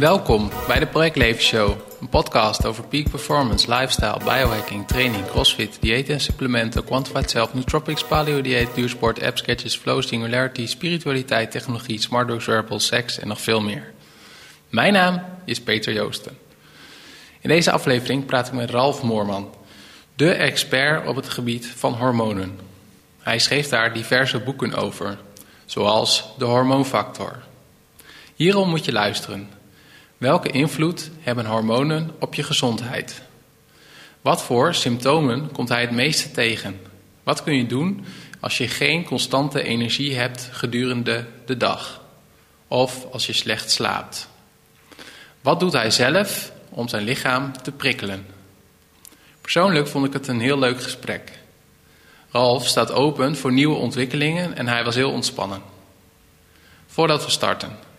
[0.00, 6.14] Welkom bij de Project Show, een podcast over peak performance, lifestyle, biohacking, training, crossfit, diëten
[6.14, 12.28] en supplementen, quantified self, nootropics, paleo dieet, duursport, app sketches, flow, singularity, spiritualiteit, technologie, smart
[12.28, 13.92] drugs, wearables, seks en nog veel meer.
[14.68, 16.38] Mijn naam is Peter Joosten.
[17.40, 19.54] In deze aflevering praat ik met Ralf Moorman,
[20.14, 22.58] de expert op het gebied van hormonen.
[23.18, 25.18] Hij schreef daar diverse boeken over,
[25.64, 27.36] zoals De Hormoonfactor.
[28.34, 29.59] Hierom moet je luisteren.
[30.20, 33.22] Welke invloed hebben hormonen op je gezondheid?
[34.20, 36.80] Wat voor symptomen komt hij het meeste tegen?
[37.22, 38.04] Wat kun je doen
[38.40, 42.00] als je geen constante energie hebt gedurende de dag?
[42.68, 44.28] Of als je slecht slaapt?
[45.40, 48.26] Wat doet hij zelf om zijn lichaam te prikkelen?
[49.40, 51.32] Persoonlijk vond ik het een heel leuk gesprek.
[52.30, 55.62] Ralf staat open voor nieuwe ontwikkelingen en hij was heel ontspannen.
[56.86, 57.89] Voordat we starten.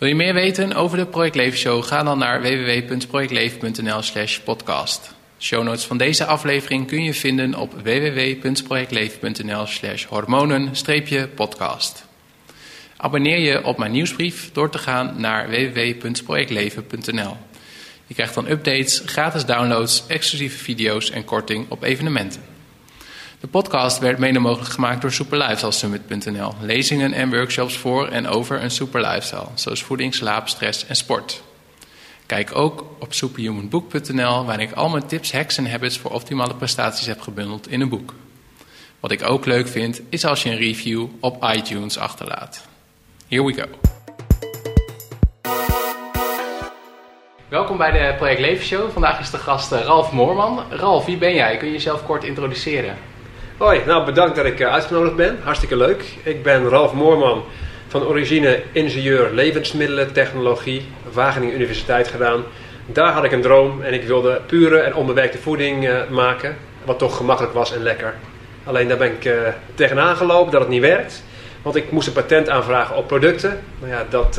[0.00, 1.84] Wil je meer weten over de Project Leven Show?
[1.84, 5.14] Ga dan naar www.projectleven.nl slash podcast.
[5.38, 12.04] Show notes van deze aflevering kun je vinden op www.projectleven.nl slash hormonen-podcast.
[12.96, 17.36] Abonneer je op mijn nieuwsbrief door te gaan naar www.projectleven.nl.
[18.06, 22.59] Je krijgt dan updates, gratis downloads, exclusieve video's en korting op evenementen.
[23.40, 26.54] De podcast werd mede mogelijk gemaakt door superlifestylesummit.nl.
[26.60, 31.42] Lezingen en workshops voor en over een super lifestyle, zoals voeding, slaap, stress en sport.
[32.26, 37.06] Kijk ook op superhumanbook.nl, waar ik al mijn tips, hacks en habits voor optimale prestaties
[37.06, 38.14] heb gebundeld in een boek.
[39.00, 42.68] Wat ik ook leuk vind, is als je een review op iTunes achterlaat.
[43.28, 43.64] Here we go.
[47.48, 48.90] Welkom bij de Project Leven Show.
[48.90, 50.64] Vandaag is de gast eh, Ralf Moorman.
[50.70, 51.56] Ralf, wie ben jij?
[51.56, 52.96] Kun je jezelf kort introduceren?
[53.60, 55.38] Hoi, nou bedankt dat ik eh, uitgenodigd ben.
[55.42, 56.04] Hartstikke leuk.
[56.22, 57.44] Ik ben Ralf Moorman,
[57.88, 62.44] van origine ingenieur levensmiddelen technologie, Wageningen Universiteit gedaan.
[62.86, 66.98] Daar had ik een droom en ik wilde pure en onbewerkte voeding uh, maken, wat
[66.98, 68.14] toch gemakkelijk was en lekker.
[68.64, 69.34] Alleen daar ben ik uh,
[69.74, 71.22] tegenaan gelopen dat het niet werkt,
[71.62, 73.60] want ik moest een patent aanvragen op producten.
[73.80, 74.34] Maar ja, dat,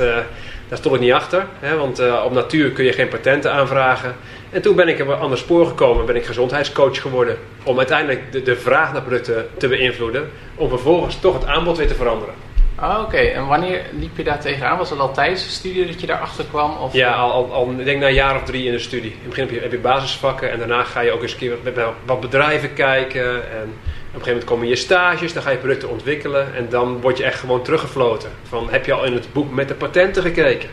[0.69, 4.15] daar stond ik niet achter, hè, want op natuur kun je geen patenten aanvragen.
[4.51, 7.37] En toen ben ik op een ander spoor gekomen, ben ik gezondheidscoach geworden.
[7.63, 10.29] Om uiteindelijk de, de vraag naar producten te beïnvloeden.
[10.55, 12.33] Om vervolgens toch het aanbod weer te veranderen.
[12.75, 13.17] Ah, oké.
[13.17, 14.77] En wanneer liep je daar tegenaan?
[14.77, 16.77] Was het al tijdens de studie dat je daarachter kwam?
[16.77, 16.93] Of?
[16.93, 19.11] Ja, al, al, al ik denk na een jaar of drie in de studie.
[19.11, 21.37] In het begin heb je, heb je basisvakken en daarna ga je ook eens een
[21.37, 23.23] keer met wat bedrijven kijken.
[23.51, 26.55] En op een gegeven moment komen je stages, dan ga je producten ontwikkelen.
[26.55, 28.29] En dan word je echt gewoon teruggefloten.
[28.47, 30.69] Van, heb je al in het boek met de patenten gekeken?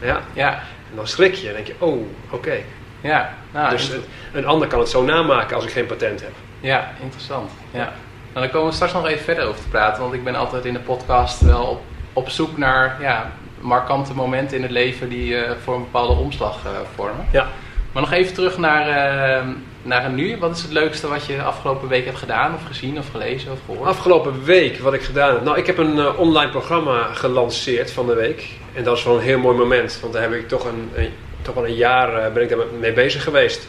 [0.00, 0.20] Ja.
[0.32, 0.52] ja.
[0.90, 2.58] En dan schrik je en denk je, oh, oké.
[3.02, 3.90] Ja, nou, dus
[4.32, 6.32] een, ander kan het zo namaken als ik geen patent heb.
[6.60, 7.50] Ja, interessant.
[7.70, 7.92] Ja.
[8.32, 10.64] Nou, dan komen we straks nog even verder over te praten, want ik ben altijd
[10.64, 11.80] in de podcast wel op,
[12.12, 13.30] op zoek naar ja,
[13.60, 17.26] markante momenten in het leven die uh, voor een bepaalde omslag uh, vormen.
[17.32, 17.46] Ja.
[17.92, 19.48] Maar nog even terug naar, uh,
[19.82, 20.38] naar nu.
[20.38, 23.58] Wat is het leukste wat je afgelopen week hebt gedaan, of gezien, of gelezen, of
[23.66, 23.88] gehoord?
[23.88, 25.44] Afgelopen week wat ik gedaan heb.
[25.44, 28.48] Nou, ik heb een online programma gelanceerd van de week.
[28.74, 31.10] En dat is wel een heel mooi moment, want daar heb ik toch een, een
[31.42, 33.68] toch wel een jaar eh, ben ik daar mee bezig geweest.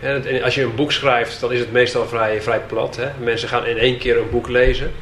[0.00, 2.96] En als je een boek schrijft, dan is het meestal vrij, vrij plat.
[2.96, 3.08] Hè?
[3.20, 4.92] Mensen gaan in één keer een boek lezen.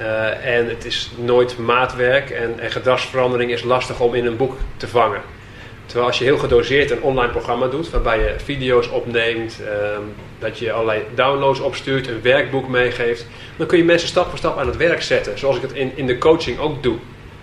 [0.00, 4.88] Uh, en het is nooit maatwerk en, gedragsverandering is lastig om in een boek te
[4.88, 5.20] vangen.
[5.86, 9.68] Terwijl als je heel gedoseerd een online programma doet, waarbij je video's opneemt, uh,
[10.38, 14.58] dat je allerlei downloads opstuurt, een werkboek meegeeft, dan kun je mensen stap voor stap
[14.58, 15.38] aan het werk zetten.
[15.38, 16.98] Zoals ik het in, in de coaching ook doe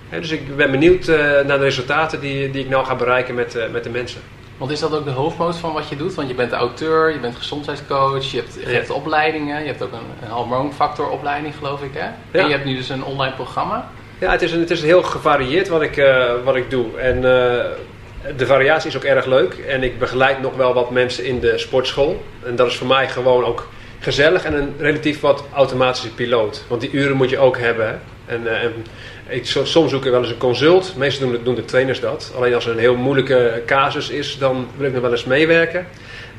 [0.09, 3.55] dus ik ben benieuwd uh, naar de resultaten die, die ik nou ga bereiken met,
[3.55, 4.21] uh, met de mensen.
[4.57, 6.13] Want is dat ook de hoofdmoot van wat je doet?
[6.13, 9.91] Want je bent auteur, je bent gezondheidscoach, je hebt, je hebt opleidingen, je hebt ook
[9.91, 12.05] een, een hormoonfactoropleiding geloof ik hè?
[12.05, 12.13] Ja.
[12.31, 13.89] En je hebt nu dus een online programma.
[14.19, 16.97] Ja, het is, het is heel gevarieerd wat ik, uh, wat ik doe.
[16.99, 17.21] En
[18.37, 19.53] de variatie is ook erg leuk.
[19.53, 22.23] En ik begeleid nog wel wat mensen in de sportschool.
[22.45, 23.67] En dat is voor mij gewoon ook
[23.99, 26.63] gezellig en een relatief wat automatische piloot.
[26.67, 28.01] Want die uren moet je ook hebben.
[28.27, 28.73] En, en
[29.27, 30.93] ik, soms zoek ik wel eens een consult.
[30.97, 32.31] Meestal doen de, trainers dat.
[32.35, 35.87] Alleen als er een heel moeilijke casus is, dan wil ik nog wel eens meewerken.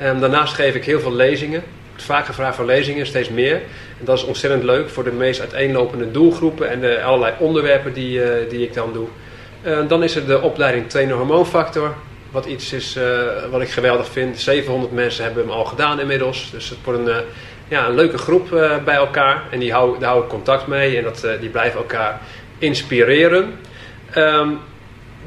[0.01, 1.63] Um, daarnaast geef ik heel veel lezingen.
[1.95, 3.53] Vaak gevraagd voor lezingen, steeds meer.
[3.99, 8.19] En dat is ontzettend leuk voor de meest uiteenlopende doelgroepen en de allerlei onderwerpen die,
[8.19, 9.07] uh, die ik dan doe.
[9.65, 11.95] Uh, dan is er de opleiding Trainer Hormoonfactor.
[12.31, 12.97] Wat iets is
[13.51, 14.39] wat ik geweldig vind.
[14.39, 16.49] 700 mensen hebben hem al gedaan inmiddels.
[16.51, 17.23] Dus het wordt een,
[17.69, 18.49] ja, een leuke groep
[18.85, 19.43] bij elkaar.
[19.51, 20.97] En die hou, daar hou ik contact mee.
[20.97, 22.21] En dat, die blijven elkaar
[22.57, 23.59] inspireren.
[24.15, 24.59] Um,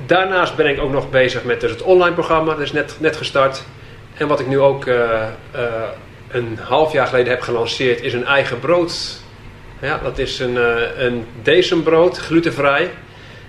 [0.07, 2.51] daarnaast ben ik ook nog bezig met dus het online programma.
[2.51, 3.63] Dat is net, net gestart.
[4.17, 5.23] En wat ik nu ook uh,
[6.31, 9.21] een half jaar geleden heb gelanceerd is een eigen brood.
[9.81, 10.57] Ja, dat is een,
[11.05, 12.91] een decembrood, glutenvrij.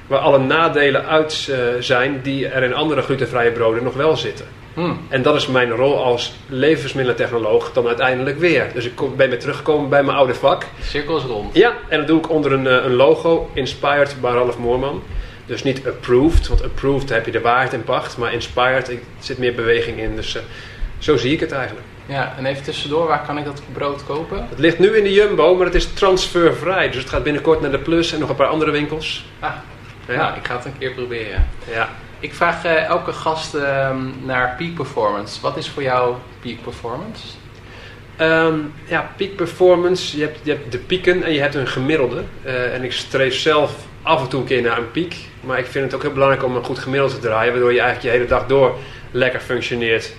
[0.08, 4.46] waar alle nadelen uit eh, zijn die er in andere glutenvrije broden nog wel zitten.
[4.74, 5.00] Hmm.
[5.10, 8.68] En dat is mijn rol als levensmiddelentechnoloog dan uiteindelijk weer.
[8.74, 10.62] Dus ik kom- ben weer teruggekomen bij mijn oude vak.
[10.62, 11.56] De cirkel is rond.
[11.56, 15.04] Ja, en dat doe ik onder een, eh, een logo, inspired by Ralph Moorman.
[15.46, 18.18] Dus niet approved, want approved heb je de waarheid in pacht.
[18.18, 20.16] Maar inspired, ik- er zit meer beweging in.
[20.16, 20.42] Dus eh,
[20.98, 21.86] zo zie ik het eigenlijk.
[22.06, 24.48] Ja, en even tussendoor, waar kan ik dat brood kopen?
[24.50, 26.88] Het ligt nu in de Jumbo, maar het is transfervrij.
[26.88, 29.26] Dus het gaat binnenkort naar de Plus en nog een paar andere winkels.
[29.40, 29.50] Ah,
[30.08, 30.16] Ja.
[30.16, 31.48] nou, ik ga het een keer proberen.
[31.72, 31.90] Ja.
[32.24, 35.42] Ik vraag eh, elke gast ehm, naar peak performance.
[35.42, 37.24] Wat is voor jou peak performance?
[38.18, 38.56] Ehm,
[38.88, 40.18] ja, peak performance.
[40.18, 42.24] Je hebt, je hebt de pieken en je hebt een gemiddelde.
[42.44, 45.16] Eh, en ik streef zelf af en toe een keer naar een piek.
[45.42, 47.52] Maar ik vind het ook heel belangrijk om een goed gemiddelde te draaien.
[47.52, 48.76] Waardoor je eigenlijk je hele dag door
[49.12, 50.14] lekker functioneert.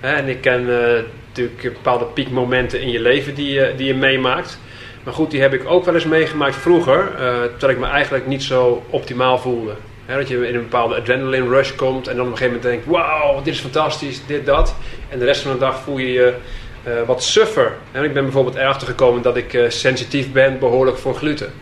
[0.00, 4.58] En ik ken eh, natuurlijk bepaalde piekmomenten in je leven die, je- die je meemaakt.
[5.04, 7.10] Maar goed, die heb ik ook wel eens meegemaakt vroeger.
[7.50, 9.74] terwijl ik me eigenlijk niet zo optimaal voelde.
[10.18, 12.08] Dat je in een bepaalde adrenaline rush komt.
[12.08, 14.74] En dan op een gegeven moment denkt, wauw, dit is fantastisch, dit, dat.
[15.08, 16.34] En de rest van de dag voel je je
[16.82, 17.72] eh, wat suffer.
[17.92, 21.52] En ik ben bijvoorbeeld erachter gekomen dat ik eh, sensitief ben behoorlijk voor gluten.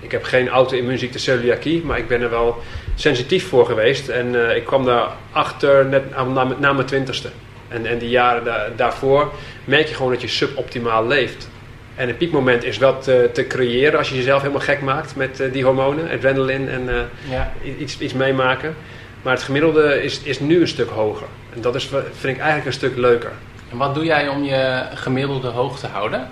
[0.00, 2.62] Ik heb geen auto-immuunziekte celiakie, maar ik ben er wel
[2.94, 4.08] sensitief voor geweest.
[4.08, 7.28] En eh, ik kwam daarachter net aan- na, na mijn twintigste.
[7.68, 9.32] En, en die jaren da- daarvoor
[9.64, 11.48] merk je gewoon dat je suboptimaal leeft.
[11.96, 15.40] En een piekmoment is wel te, te creëren als je jezelf helemaal gek maakt met
[15.40, 16.94] eh, die hormonen, adrenaline en eh,
[17.30, 17.52] Ja.
[17.78, 18.74] iets, iets meemaken.
[19.22, 21.26] Maar het gemiddelde is, is nu een stuk hoger.
[21.54, 23.32] En dat is, vind ik eigenlijk een stuk leuker.
[23.70, 26.28] En wat doe jij om je gemiddelde hoog te houden?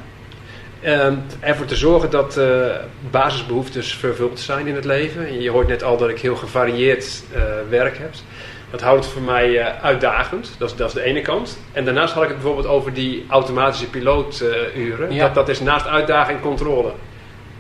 [0.83, 2.47] Ehm, ervoor te zorgen dat eh,
[3.11, 5.27] basisbehoeftes vervuld zijn in het leven.
[5.27, 7.23] En je hoort net al dat ik heel gevarieerd
[7.69, 8.11] werk heb.
[8.73, 10.55] Dat houdt het voor mij eh, uitdagend.
[10.59, 11.59] Dat is, dat is de ene kant.
[11.73, 15.13] En daarnaast had ik het bijvoorbeeld over die automatische pilooturen.
[15.13, 15.25] Ja.
[15.25, 16.93] dat, dat is naast uitdaging controle.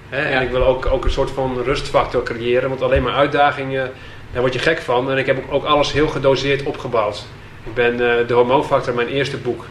[0.09, 0.37] Hè, Ja.
[0.37, 2.69] En ik wil ook, ook een soort van rustfactor creëren.
[2.69, 3.91] Want alleen maar uitdagingen,
[4.32, 5.11] daar word je gek van.
[5.11, 7.25] En ik heb ook, ook alles heel gedoseerd opgebouwd.
[7.65, 9.65] Ik ben eh, de hormoonfactor, mijn eerste boek,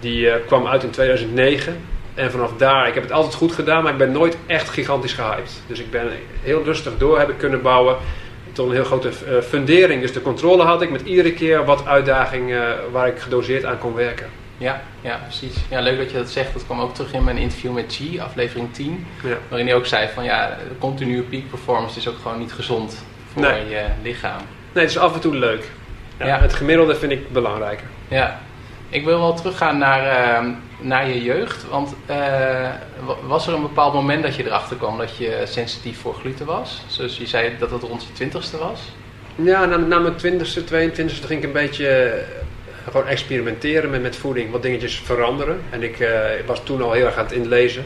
[0.00, 1.76] die eh, kwam uit in 2009.
[2.14, 5.12] En vanaf daar, ik heb het altijd goed gedaan, maar ik ben nooit echt gigantisch
[5.12, 5.62] gehyped.
[5.66, 6.08] Dus ik ben
[6.42, 7.96] heel rustig door heb ik kunnen bouwen
[8.52, 10.00] tot een heel grote eh, fundering.
[10.02, 12.60] Dus de controle had ik met iedere keer wat uitdaging eh,
[12.92, 14.26] waar ik gedoseerd aan kon werken.
[14.58, 15.54] Ja, ja, precies.
[15.68, 16.52] Ja, leuk dat je dat zegt.
[16.52, 19.06] Dat kwam ook terug in mijn interview met G, aflevering 10.
[19.24, 19.34] Ja.
[19.48, 23.42] Waarin hij ook zei van ja, continue peak performance is ook gewoon niet gezond voor
[23.42, 23.68] Nee.
[23.68, 24.40] je lichaam.
[24.72, 25.64] Nee, het is af en toe leuk.
[26.18, 26.40] Ja, Ja.
[26.40, 27.86] Het gemiddelde vind ik belangrijker.
[28.08, 28.40] Ja,
[28.90, 30.50] ik wil wel teruggaan naar, ehm,
[30.80, 31.68] naar je jeugd.
[31.68, 32.16] Want eh,
[33.04, 36.46] wa- was er een bepaald moment dat je erachter kwam dat je sensitief voor gluten
[36.46, 36.82] was?
[36.86, 38.80] Zoals je zei dat het rond je twintigste was.
[39.34, 42.22] Ja, na, na mijn 20ste, 22ste ging ik een beetje eh,
[42.92, 44.50] gewoon experimenteren met, met voeding.
[44.50, 45.60] Wat dingetjes veranderen.
[45.70, 47.84] En ik, eh, ik was toen al heel erg aan het inlezen.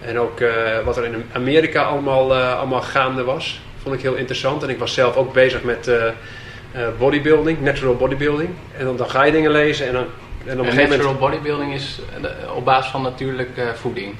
[0.00, 0.38] En ook
[0.84, 4.62] wat er in Amerika allemaal, allemaal gaande was, vond ik heel interessant.
[4.62, 5.90] En ik was zelf ook bezig met
[6.98, 8.48] bodybuilding, natural bodybuilding.
[8.76, 10.04] En dan, dan ga je dingen lezen en dan,
[10.46, 11.30] en op een En gegeven natural moment...
[11.30, 14.14] bodybuilding is eh, op basis van natuurlijke eh, voeding.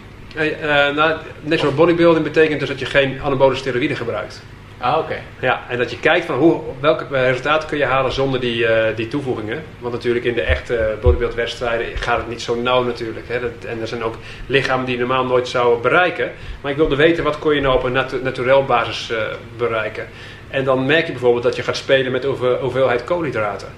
[0.95, 4.43] Nou, natural bodybuilding betekent dus dat je geen anabole steroïden gebruikt.
[4.79, 5.17] Ah, oké.
[5.41, 9.09] Ja, en dat je kijkt van hoe, welke resultaten kun je halen zonder die, die
[9.09, 9.63] toevoegingen.
[9.79, 13.29] Want natuurlijk in de echte bodybuildwedstrijden gaat het niet zo nauw natuurlijk.
[13.29, 13.41] Hè.
[13.41, 14.15] Dat, en er zijn ook
[14.47, 16.31] lichamen die je normaal nooit zouden bereiken.
[16.61, 19.13] Maar ik wilde weten wat kon je nou op een natu naturel basis
[19.57, 20.09] bereiken.
[20.49, 22.25] En dan merk je bijvoorbeeld dat je gaat spelen met
[22.61, 23.69] hoeveelheid koolhydraten.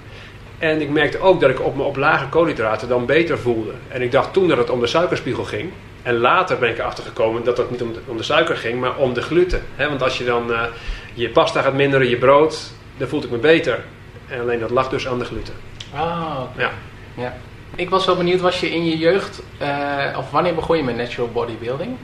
[0.63, 3.71] En ik merkte ook dat ik op, me op lage koolhydraten dan beter voelde.
[3.87, 5.71] En ik dacht toen dat het om de suikerspiegel ging.
[6.03, 8.79] En later ben ik erachter gekomen dat het niet om de, om de suiker ging,
[8.79, 9.61] maar om de gluten.
[9.77, 10.61] Want als je dan eh,
[11.13, 13.83] je pasta gaat minderen, je brood, dan voelde ik me beter.
[14.27, 15.53] En alleen dat lag dus aan de gluten.
[15.93, 16.41] Ah.
[16.57, 16.71] Ja.
[17.15, 17.37] Ja.
[17.75, 20.95] Ik was wel benieuwd, was je in je jeugd, eh, of wanneer begon je met
[20.95, 21.95] natural bodybuilding?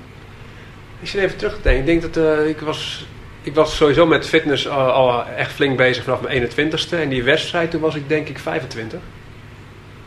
[1.00, 1.80] Ik zit even terug te denken.
[1.80, 3.06] Ik denk dat eh, ik was...
[3.41, 6.89] Ik was sowieso met fitness al, al echt flink bezig vanaf mijn 21ste.
[7.00, 9.00] En die wedstrijd, toen was ik denk ik 25.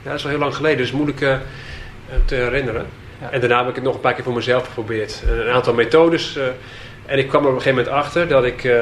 [0.03, 1.37] Ja, dat is al heel lang geleden, dus moeilijk eh,
[2.25, 2.87] te herinneren.
[3.21, 3.31] Ja.
[3.31, 5.23] En daarna heb ik het nog een paar keer voor mezelf geprobeerd.
[5.29, 6.37] Een aantal methodes.
[6.37, 6.45] eh,
[7.07, 8.73] en ik kwam er op een gegeven moment achter dat ik eh,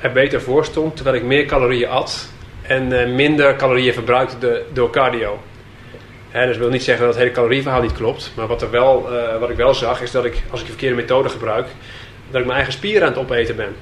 [0.00, 0.94] er beter voor stond.
[0.96, 2.28] Terwijl ik meer calorieën at.
[2.62, 5.38] En eh, minder calorieën verbruikte de- door cardio.
[6.28, 8.32] Hè, dus dat wil niet zeggen dat het hele calorieverhaal niet klopt.
[8.36, 10.72] Maar wat, er wel, eh, wat ik wel zag is dat ik, als ik de
[10.72, 11.66] verkeerde methode gebruik,
[12.30, 13.74] dat ik mijn eigen spieren aan het opeten ben.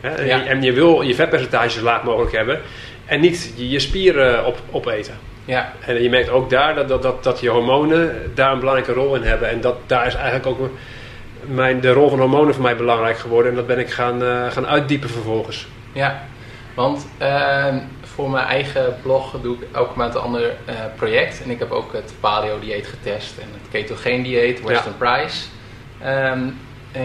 [0.00, 0.36] Hè, en, Ja.
[0.36, 2.60] je, en je wil je vetpercentage zo laag mogelijk hebben.
[3.04, 5.14] En niet je, je spieren op, opeten.
[5.44, 8.92] Ja, En je merkt ook daar dat, dat, dat, dat je hormonen daar een belangrijke
[8.92, 9.48] rol in hebben.
[9.48, 10.70] En dat, daar is eigenlijk ook
[11.46, 13.50] mijn, de rol van hormonen voor mij belangrijk geworden.
[13.50, 15.66] En dat ben ik gaan, eh, gaan uitdiepen vervolgens.
[15.92, 16.22] ja.
[16.74, 21.42] Want ehm, voor mijn eigen blog doe ik elke maand een ander eh, project.
[21.44, 25.44] En ik heb ook het paleo dieet getest en het ketogeen dieet, Western Price.
[26.02, 26.40] Ehm,
[26.96, 27.00] uh,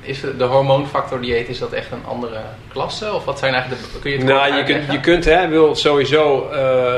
[0.00, 3.14] is de hormoonfactor dieet, is dat echt een andere klasse?
[3.14, 5.74] Of wat zijn eigenlijk de, kun je het Nou, je kunt, je kunt hè, wil
[5.74, 6.94] sowieso uh,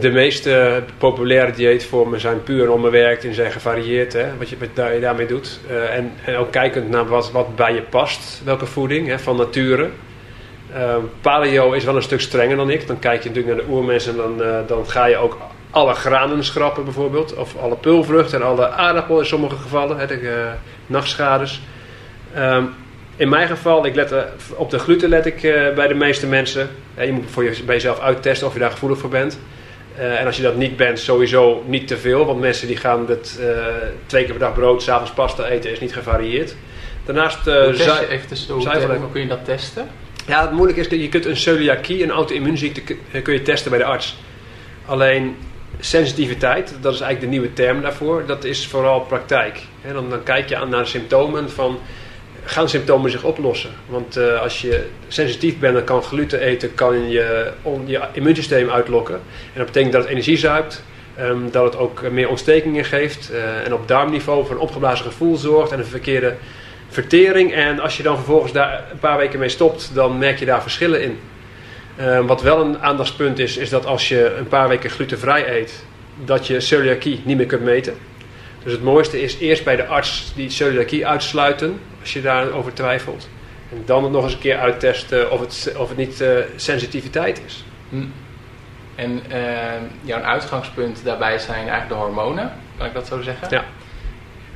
[0.00, 5.00] de meeste populaire dieetvormen zijn puur onbewerkt en zijn gevarieerd, hè, wat je, wat je
[5.00, 5.60] daarmee doet.
[5.70, 9.36] Uh, en, en, ook kijkend naar wat, wat bij je past, welke voeding, hè, van
[9.36, 9.90] nature.
[11.20, 12.86] paleo is wel een stuk strenger dan ik.
[12.86, 15.38] Dan kijk je natuurlijk naar de oermensen en dan, dan ga je ook
[15.70, 17.34] alle granen schrappen bijvoorbeeld.
[17.34, 19.98] Of alle pulvrucht en alle aardappel in sommige gevallen.
[19.98, 20.52] Hè, de
[20.88, 21.60] nachtschades.
[22.36, 22.74] Um,
[23.16, 24.14] in mijn geval, ik let,
[24.54, 26.68] op de gluten let ik uh, bij de meeste mensen.
[26.96, 29.38] Ja, je moet voor je, bij jezelf uittesten of je daar gevoelig voor bent.
[29.98, 32.26] Uh, en als je dat niet bent, sowieso niet te veel.
[32.26, 33.40] Want mensen die gaan met
[34.06, 36.54] twee keer per dag brood, s'avonds pasta eten, is niet gevarieerd.
[37.04, 37.44] Daarnaast...
[37.44, 39.88] hoe, test je, even hoe, hoe kun je dat testen?
[40.26, 42.82] Ja, het moeilijke is, dat je kunt een celiakie, een auto-immuunziekte,
[43.22, 44.16] kun je testen bij de arts.
[44.86, 45.36] Alleen
[45.80, 49.60] sensitiviteit, dat is eigenlijk de nieuwe term daarvoor, dat is vooral praktijk.
[49.92, 51.78] dan, kijk je aan naar de symptomen van,
[52.44, 53.70] gaan symptomen zich oplossen?
[53.86, 57.52] Want uh, als je sensitief bent, dan kan gluten eten, kan je
[57.86, 59.14] je immuunsysteem uitlokken.
[59.14, 60.82] En dat betekent dat het energie zuipt,
[61.20, 65.36] um, dat het ook meer ontstekingen geeft uh, en op darmniveau voor een opgeblazen gevoel
[65.36, 66.34] zorgt en een verkeerde
[66.88, 67.54] vertering.
[67.54, 70.62] En als je dan vervolgens daar een paar weken mee stopt, dan merk je daar
[70.62, 71.18] verschillen in.
[72.00, 75.84] Uh, wat wel een aandachtspunt is, is dat als je een paar weken glutenvrij eet,
[76.24, 77.94] dat je celiakie niet meer kunt meten.
[78.62, 83.28] Dus het mooiste is eerst bij de arts die celiakie uitsluiten, als je daarover twijfelt.
[83.72, 87.64] En dan nog eens een keer uittesten of het, of het niet uh, sensitiviteit is.
[87.88, 88.04] Hm.
[88.94, 89.36] En uh,
[90.02, 93.48] jouw uitgangspunt daarbij zijn eigenlijk de hormonen, kan ik dat zo zeggen?
[93.50, 93.64] Ja.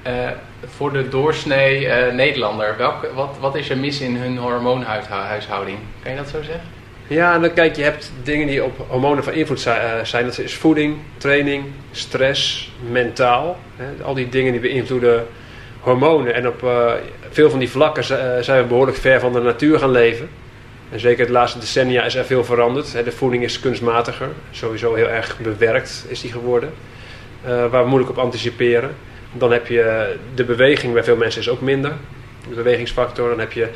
[0.07, 0.31] Uh,
[0.67, 5.79] voor de doorsnee Nederlander, welk, wat, wat is er mis in hun hormoonhuishouding?
[6.03, 6.82] Kan je dat zo zeggen?
[7.13, 10.25] Ja, dan kijk, je hebt dingen die op hormonen van invloed eh, zijn.
[10.25, 13.59] Dat is voeding, training, stress, mentaal.
[13.77, 15.27] Hè, al die dingen die beïnvloeden
[15.81, 16.35] hormonen.
[16.35, 16.93] En op uh,
[17.31, 20.29] veel van die vlakken eh, zijn we behoorlijk ver van de natuur gaan leven.
[20.91, 22.93] En zeker de laatste decennia is er veel veranderd.
[22.93, 23.03] Hè.
[23.03, 24.29] De voeding is kunstmatiger.
[24.51, 26.73] Sowieso heel erg bewerkt is die geworden.
[27.43, 28.95] Waar we moeilijk op anticiperen.
[29.33, 31.93] Dan heb je de beweging bij veel mensen is ook minder.
[32.49, 33.29] De bewegingsfactor.
[33.29, 33.69] Dan heb je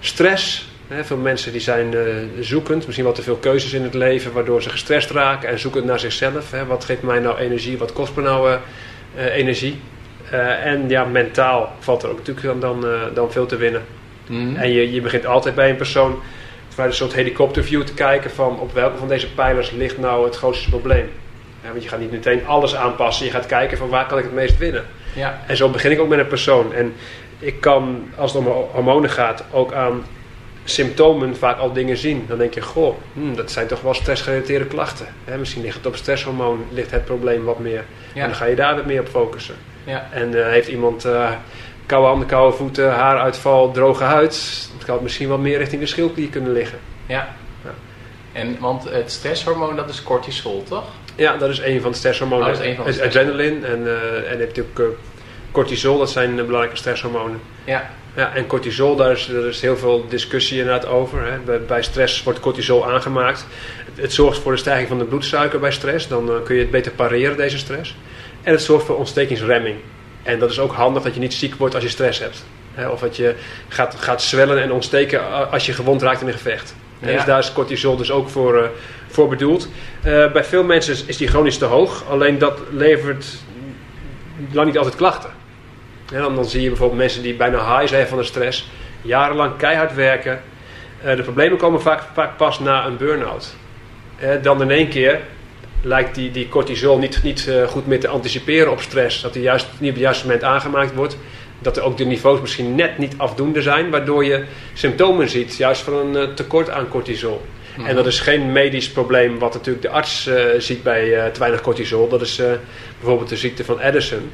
[0.00, 2.02] stress veel mensen die zijn uh,
[2.40, 5.84] zoekend, misschien wat te veel keuzes in het leven, waardoor ze gestrest raken en zoekend
[5.84, 6.50] naar zichzelf.
[6.66, 8.58] wat geeft mij nou energie, wat kost me nou
[9.16, 9.80] uh, energie?
[10.62, 13.82] en ja, mentaal valt er ook natuurlijk dan, dan veel te winnen.
[14.26, 14.56] Mhm.
[14.56, 16.22] En je, je begint altijd bij een persoon
[16.74, 20.36] vanuit een soort helikopterview te kijken van op welke van deze pijlers ligt nou het
[20.36, 21.10] grootste probleem.
[21.62, 24.32] want je gaat niet meteen alles aanpassen, je gaat kijken van waar kan ik het
[24.32, 24.84] meest winnen.
[25.14, 25.40] Ja.
[25.46, 26.72] En zo begin ik ook met een persoon.
[26.72, 26.94] En
[27.38, 30.04] ik kan, als het om hormonen gaat, ook aan
[30.64, 32.24] symptomen vaak al dingen zien.
[32.28, 35.06] Dan denk je, goh, hmm, dat zijn toch wel stressgerelateerde klachten.
[35.24, 35.38] Hè?
[35.38, 37.84] Misschien ligt het op stresshormoon, ligt het probleem wat meer.
[38.14, 39.54] En dan ga je daar wat meer op focussen.
[39.84, 40.08] Ja.
[40.10, 41.30] En uh, heeft iemand uh,
[41.86, 44.68] koude handen, koude voeten, haaruitval, droge huid.
[44.74, 46.78] Het kan misschien wat meer richting de schildklier kunnen liggen.
[47.06, 47.28] Ja.
[47.64, 47.70] ja.
[48.32, 50.84] En, want het stresshormoon, dat is cortisol, toch?
[51.16, 52.46] Ja, dat is een van de stresshormonen.
[52.46, 54.96] Oh, dat is een van de Adrenaline en, uh, en je ook
[55.52, 57.40] cortisol, dat zijn belangrijke stresshormonen.
[57.64, 57.90] Ja.
[58.16, 61.26] Ja, en cortisol, daar is, is heel veel discussie inderdaad over.
[61.26, 61.38] Hè.
[61.38, 63.46] Bij, bij, stress wordt cortisol aangemaakt.
[63.84, 66.08] Het, het, zorgt voor de stijging van de bloedsuiker bij stress.
[66.08, 67.96] Dan uh, kun je het beter pareren, deze stress.
[68.42, 69.76] En het zorgt voor ontstekingsremming.
[70.22, 72.44] En dat is ook handig dat je niet ziek wordt als je stress hebt.
[72.74, 72.88] Hè.
[72.88, 73.34] Of dat je
[73.68, 76.74] gaat, gaat zwellen en ontsteken als je gewond raakt in een gevecht.
[76.98, 77.12] Ja.
[77.12, 78.64] Dus daar is cortisol dus ook voor, uh,
[79.08, 79.68] voor bedoeld.
[80.06, 82.04] Uh, bij veel mensen is die chronisch te hoog.
[82.08, 83.26] Alleen dat levert
[84.52, 85.30] lang niet altijd klachten.
[86.12, 88.70] En dan, dan zie je bijvoorbeeld mensen die bijna high zijn van de stress,
[89.02, 90.42] jarenlang keihard werken.
[91.04, 93.54] Uh, de problemen komen vaak, vaak pas na een burn-out.
[94.22, 95.20] Uh, dan in één keer
[95.82, 99.20] lijkt die, die cortisol niet, niet uh, goed meer te anticiperen op stress.
[99.20, 101.16] Dat die juist niet op het juiste moment aangemaakt wordt.
[101.58, 104.44] Dat er ook de niveaus misschien net niet afdoende zijn, waardoor je
[104.74, 107.42] symptomen ziet, juist van een tekort aan cortisol.
[107.76, 107.94] En mhm.
[107.94, 112.08] dat is geen medisch probleem wat natuurlijk de arts ziet bij te weinig cortisol.
[112.08, 112.42] Dat is
[112.98, 114.30] bijvoorbeeld de ziekte van Addison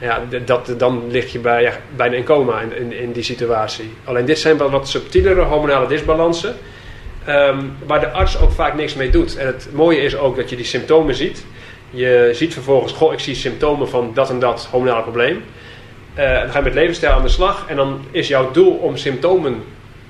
[0.00, 3.90] ja, dat, dan lig je bij, ja, bijna in coma in, in, die situatie.
[4.04, 6.56] Alleen dit zijn wel wat subtielere hormonale disbalansen.
[7.28, 9.36] Um, waar de arts ook vaak niks mee doet.
[9.36, 11.44] En het mooie is ook dat je die symptomen ziet.
[11.90, 15.44] Je ziet vervolgens, goh, ik zie symptomen van dat en dat hormonale probleem.
[16.18, 17.64] Uh, dan ga je met levensstijl aan de slag.
[17.68, 19.62] En dan is jouw doel om symptomen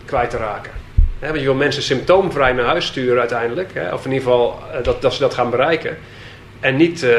[0.04, 0.72] kwijt te raken.
[1.20, 3.70] want je wil mensen symptoomvrij naar huis sturen uiteindelijk.
[3.92, 5.96] of in ieder geval uh, dat, dat ze dat gaan bereiken.
[6.60, 7.02] En niet...
[7.02, 7.10] Uh,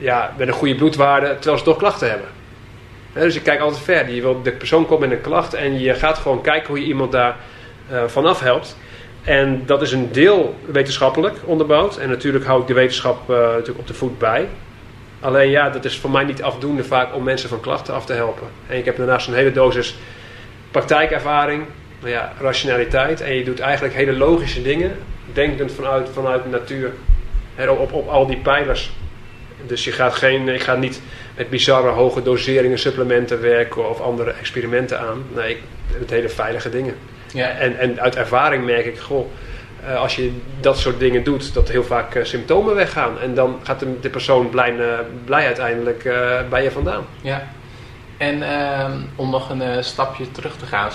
[0.00, 2.28] ja, met een goede bloedwaarde, terwijl ze toch klachten hebben.
[3.12, 4.14] dus je kijkt altijd verder.
[4.14, 6.86] Je wil, de persoon komt met een klacht en je gaat gewoon kijken hoe je
[6.86, 7.36] iemand daar
[7.90, 8.76] uh, vanaf helpt.
[9.24, 11.96] En dat is een deel wetenschappelijk onderbouwd.
[11.96, 14.48] En natuurlijk hou ik de wetenschap uh, natuurlijk op de voet bij.
[15.20, 18.12] Alleen ja, dat is voor mij niet afdoende vaak om mensen van klachten af te
[18.12, 18.46] helpen.
[18.66, 19.96] En ik heb daarnaast een hele dosis
[20.70, 21.64] praktijkervaring,
[22.00, 23.20] maar ja, rationaliteit.
[23.20, 24.96] En je doet eigenlijk hele logische dingen,
[25.32, 26.92] denkend vanuit, vanuit de natuur.
[27.68, 28.92] Op, op al die pijlers.
[29.70, 31.00] Dus je gaat geen, ik ga niet
[31.36, 35.24] met bizarre hoge doseringen supplementen werken of andere experimenten aan.
[35.34, 35.62] Nee, ik,
[35.98, 36.94] het hele veilige dingen.
[37.32, 37.48] Ja.
[37.48, 39.26] En, en uit ervaring merk ik, goh,
[39.86, 43.20] eh, als je dat soort dingen doet, dat heel vaak uh, symptomen weggaan.
[43.20, 46.02] En dan gaat de, de persoon blij, uh, blij uiteindelijk
[46.48, 47.04] bij je vandaan.
[47.20, 47.48] Ja.
[48.16, 50.90] En ehm, om nog een stapje terug te gaan,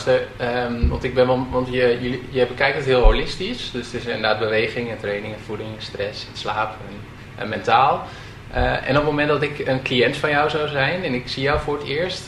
[0.67, 3.71] um, want ik ben wel, want je, je, je bekijkt het heel holistisch.
[3.71, 6.95] Dus het is inderdaad beweging en training en voeding stress en slaap en,
[7.41, 8.07] en mentaal.
[8.55, 11.43] En op het moment dat ik een cliënt van jou zou zijn en ik zie
[11.43, 12.23] jou voor het eerst,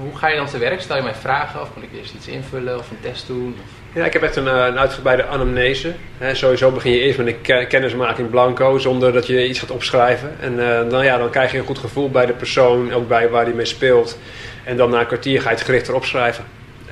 [0.00, 0.80] hoe ga je dan te werk?
[0.80, 3.56] Stel je mij vragen of moet ik eerst iets invullen of een test doen?
[3.94, 5.94] Ja, ik heb echt een, eh, een uitgebreide anamnese.
[6.32, 10.36] sowieso begin je eerst met een kennismaking blanco, zonder dat je iets gaat opschrijven.
[10.40, 10.56] En
[10.88, 13.54] dan, ja, dan krijg je een goed gevoel bij de persoon, ook bij waar die
[13.54, 14.18] mee speelt.
[14.64, 16.44] En dan na een kwartier ga je het gericht erop schrijven.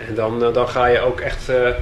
[0.09, 1.75] En dan, dan ga je ook echt de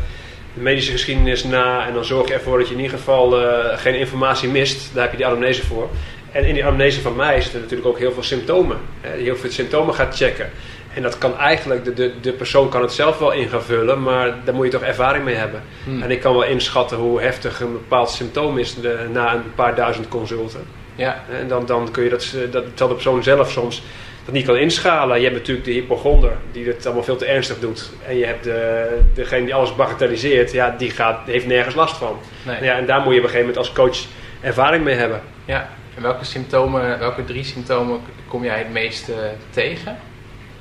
[0.52, 1.86] medische geschiedenis na.
[1.86, 3.30] En dan zorg je ervoor dat je in ieder geval
[3.76, 4.90] geen informatie mist.
[4.94, 5.90] Daar heb je die anamnese voor.
[6.32, 8.76] En in die anamnese van mij zitten natuurlijk ook heel veel symptomen.
[9.00, 10.50] Heel veel symptomen gaat checken.
[10.94, 14.02] En dat kan eigenlijk, de, de, de persoon kan het zelf wel in gaan vullen,
[14.02, 15.62] maar daar moet je toch ervaring mee hebben.
[15.84, 16.02] Hmm.
[16.02, 19.74] En ik kan wel inschatten hoe heftig een bepaald symptoom is de, na een paar
[19.74, 20.60] duizend consulten.
[20.94, 21.24] Ja.
[21.40, 23.82] En dan, dan kun je dat, dat, dat de persoon zelf soms
[24.24, 25.16] dat niet kan inschalen.
[25.16, 27.90] Je hebt natuurlijk de hypochonder die het allemaal veel te ernstig doet.
[28.06, 32.18] En je hebt de, degene die alles bagatelliseert, ja, die, gaat, heeft nergens last van.
[32.46, 32.62] Nee.
[32.62, 33.98] Ja, en daar moet je op een gegeven moment als coach
[34.40, 35.20] ervaring mee hebben.
[35.44, 35.68] Ja,
[36.00, 39.10] welke symptomen, welke drie symptomen kom jij het meest
[39.50, 39.98] tegen?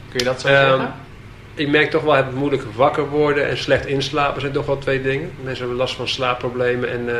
[0.10, 0.80] Kun je dat zo zeggen?
[0.80, 0.88] Ehm,
[1.60, 5.02] ik merk toch wel het moeilijk wakker worden en slecht inslapen zijn toch wel twee
[5.02, 5.32] dingen.
[5.42, 7.16] Mensen hebben last van slaapproblemen en, uh,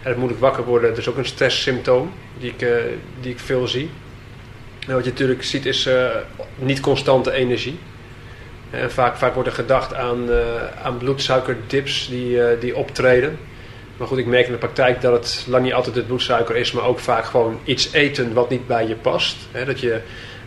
[0.00, 2.76] het moeilijk wakker worden, dat is ook een stresssymptoom die ik, uh,
[3.20, 3.90] die ik veel zie.
[4.86, 6.08] En wat je natuurlijk ziet is uh,
[6.54, 7.78] niet constante energie.
[8.70, 10.28] En vaak, vaak wordt er gedacht aan,
[10.82, 13.38] aan bloedsuikerdips die, die optreden.
[14.00, 16.72] Maar goed, ik merk in de praktijk dat het lang niet altijd het bloedsuiker is,
[16.72, 19.36] maar ook vaak gewoon iets eten wat niet bij je past.
[19.66, 20.00] dat je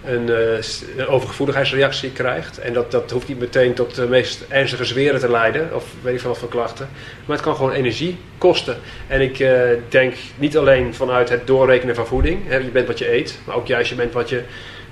[0.06, 2.58] een, uh, een overgevoeligheidsreactie krijgt.
[2.58, 6.14] En dat, dat hoeft niet meteen tot de meest ernstige zweren te leiden, of weet
[6.14, 6.90] ik veel wat voor klachten.
[7.26, 8.78] Maar het kan gewoon energie kosten.
[9.08, 13.00] En ik uh, denk niet alleen vanuit het doorrekenen van voeding, hè, je bent wat
[13.00, 14.44] je eet, maar ook juist je bent wat je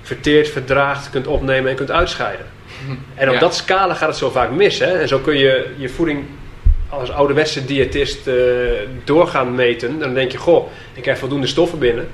[0.02, 2.46] verteert, verdraagt, kunt opnemen en kunt uitscheiden.
[3.14, 4.78] En op dat scala gaat het zo vaak mis.
[4.78, 4.98] Hè?
[4.98, 6.24] En zo kun je je voeding
[6.92, 8.34] als ouderwetse diëtist uh,
[9.04, 9.98] doorgaan meten.
[9.98, 12.08] Dan denk je, goh, ik krijg voldoende stoffen binnen.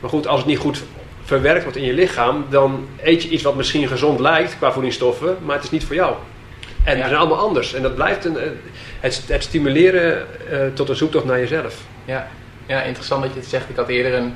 [0.00, 0.82] Maar goed, als het niet goed
[1.24, 5.36] verwerkt wordt in je lichaam, dan eet je iets wat misschien gezond lijkt qua voedingsstoffen,
[5.44, 6.14] maar het is niet voor jou.
[6.84, 7.06] En ja.
[7.06, 7.74] zijn allemaal anders.
[7.74, 8.48] En dat blijft een, eh,
[9.00, 11.76] het, het stimuleren uh, tot een zoektocht naar jezelf.
[12.04, 12.28] Ja.
[12.66, 13.68] ja, interessant dat je het zegt.
[13.68, 14.34] Ik had eerder een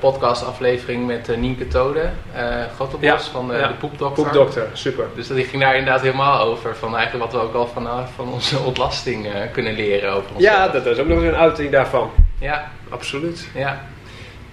[0.00, 3.68] podcastaflevering met uh, Nienke Tode, uh, ja, van ja.
[3.68, 4.24] de Poepdokter.
[4.24, 5.06] Poepdokter, super.
[5.14, 6.76] Dus die ging daar inderdaad helemaal over.
[6.76, 10.56] Van eigenlijk wat we ook al van, van onze ontlasting kunnen leren over onszelf.
[10.56, 12.10] Ja, dat is ook nog eens een uiting daarvan.
[12.38, 12.70] Ja.
[12.88, 13.48] Absoluut.
[13.54, 13.80] Ja.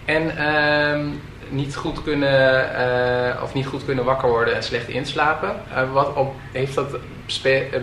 [0.06, 0.38] En...
[0.38, 1.08] Ehm,
[1.50, 2.70] niet goed kunnen,
[3.36, 5.56] uh, of niet goed kunnen wakker worden en slecht inslapen.
[5.72, 6.98] Uh, wat op, heeft dat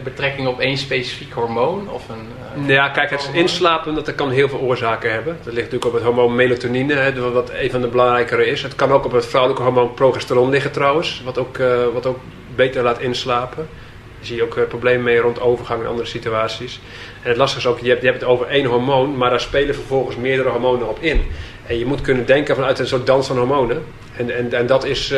[0.05, 1.91] betrekking op één specifiek hormoon?
[1.91, 5.37] Of een, uh, ja, kijk, het inslapen dat kan heel veel oorzaken hebben.
[5.37, 8.63] Dat ligt natuurlijk op het hormoon melatonine, hè, wat een van de belangrijkere is.
[8.63, 11.59] Het kan ook op het vrouwelijke hormoon progesteron liggen trouwens, wat ook,
[11.93, 12.19] wat ook
[12.55, 13.69] beter laat inslapen.
[14.17, 16.81] Daar zie je ook problemen mee rond overgang en andere situaties.
[17.23, 19.41] En het lastige is ook, je hebt, je hebt het over één hormoon, maar daar
[19.41, 21.23] spelen vervolgens meerdere hormonen op in.
[21.67, 23.85] En je moet kunnen denken vanuit een soort dans van hormonen.
[24.17, 25.15] En, en, en dat is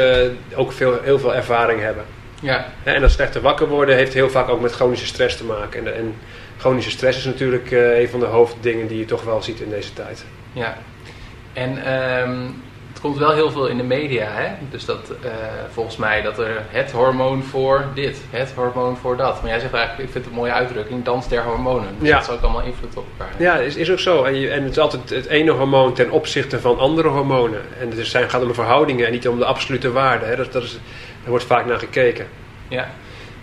[0.54, 2.04] ook veel, heel veel ervaring hebben.
[2.44, 2.66] Ja.
[2.82, 5.86] En dat slechte wakker worden heeft heel vaak ook met chronische stress te maken.
[5.86, 6.14] En, en
[6.58, 9.70] chronische stress is natuurlijk uh, een van de hoofddingen die je toch wel ziet in
[9.70, 10.24] deze tijd.
[10.52, 10.76] Ja.
[11.52, 12.62] En um,
[13.04, 14.26] komt wel heel veel in de media.
[14.30, 14.48] Hè?
[14.70, 15.30] Dus dat uh,
[15.72, 19.40] volgens mij dat er het hormoon voor dit, het hormoon voor dat.
[19.40, 21.88] Maar jij zegt eigenlijk, ik vind het een mooie uitdrukking, dans der hormonen.
[21.98, 22.16] Dus ja.
[22.16, 23.34] dat zou ook allemaal invloed op elkaar.
[23.38, 24.24] Ja, is, is ook zo.
[24.24, 27.60] En, je, en het is altijd het ene hormoon ten opzichte van andere hormonen.
[27.80, 30.24] En het zijn, gaat om de verhoudingen en niet om de absolute waarde.
[30.24, 30.36] Hè?
[30.36, 30.78] Dat, dat is,
[31.24, 32.26] daar wordt vaak naar gekeken.
[32.68, 32.88] Ja.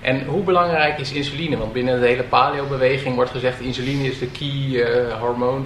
[0.02, 1.58] En hoe belangrijk is insuline?
[1.58, 5.66] Want binnen de hele paleo-beweging wordt gezegd: insuline is de key uh, hormoon,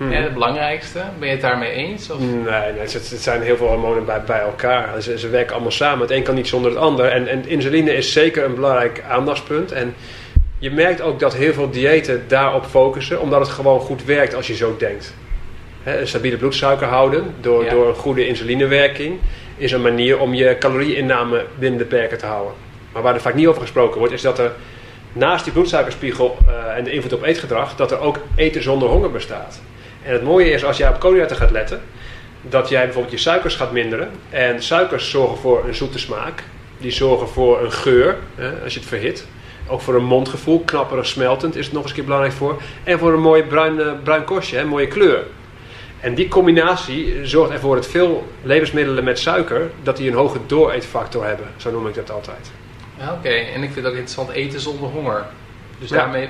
[0.00, 0.98] uh, het belangrijkste.
[1.18, 2.10] Ben je het daarmee eens?
[2.10, 2.18] Of?
[2.18, 5.02] Nee, nee het, het, zijn heel veel hormonen bij, bij elkaar.
[5.02, 6.00] Ze, ze, werken allemaal samen.
[6.00, 7.06] Het een kan niet zonder het ander.
[7.06, 9.72] En, en insuline is zeker een belangrijk aandachtspunt.
[9.72, 9.94] En
[10.58, 14.46] je merkt ook dat heel veel diëten daarop focussen, omdat het gewoon goed werkt als
[14.46, 15.14] je zo denkt.
[15.84, 19.18] een stabiele bloedsuiker houden door, door een goede insulinewerking
[19.62, 22.54] is een manier om je calorieinname binnen de perken te houden.
[22.92, 24.52] Maar waar er vaak niet over gesproken wordt, is dat er
[25.12, 29.10] naast die bloedsuikerspiegel uh, en de invloed op eetgedrag, dat er ook eten zonder honger
[29.10, 29.60] bestaat.
[30.02, 31.80] En het mooie is, als jij op koolhydraten gaat letten,
[32.42, 34.10] dat jij bijvoorbeeld je suikers gaat minderen.
[34.30, 36.42] En suikers zorgen voor een zoete smaak.
[36.78, 38.16] Die zorgen voor een geur,
[38.64, 39.26] als je het verhit.
[39.68, 42.62] Ook voor een mondgevoel, knapperig smeltend is het nog eens een keer belangrijk voor.
[42.84, 45.24] En voor een mooi bruin, uh, bruin kostje, mooie kleur.
[46.02, 51.26] En die combinatie zorgt ervoor dat veel levensmiddelen met suiker, dat die een hoge dooreetfactor
[51.26, 51.46] hebben.
[51.56, 52.50] Zo noem ik dat altijd.
[53.18, 55.24] Oké, en ik vind het ook interessant eten zonder honger.
[55.78, 56.28] Dus daarmee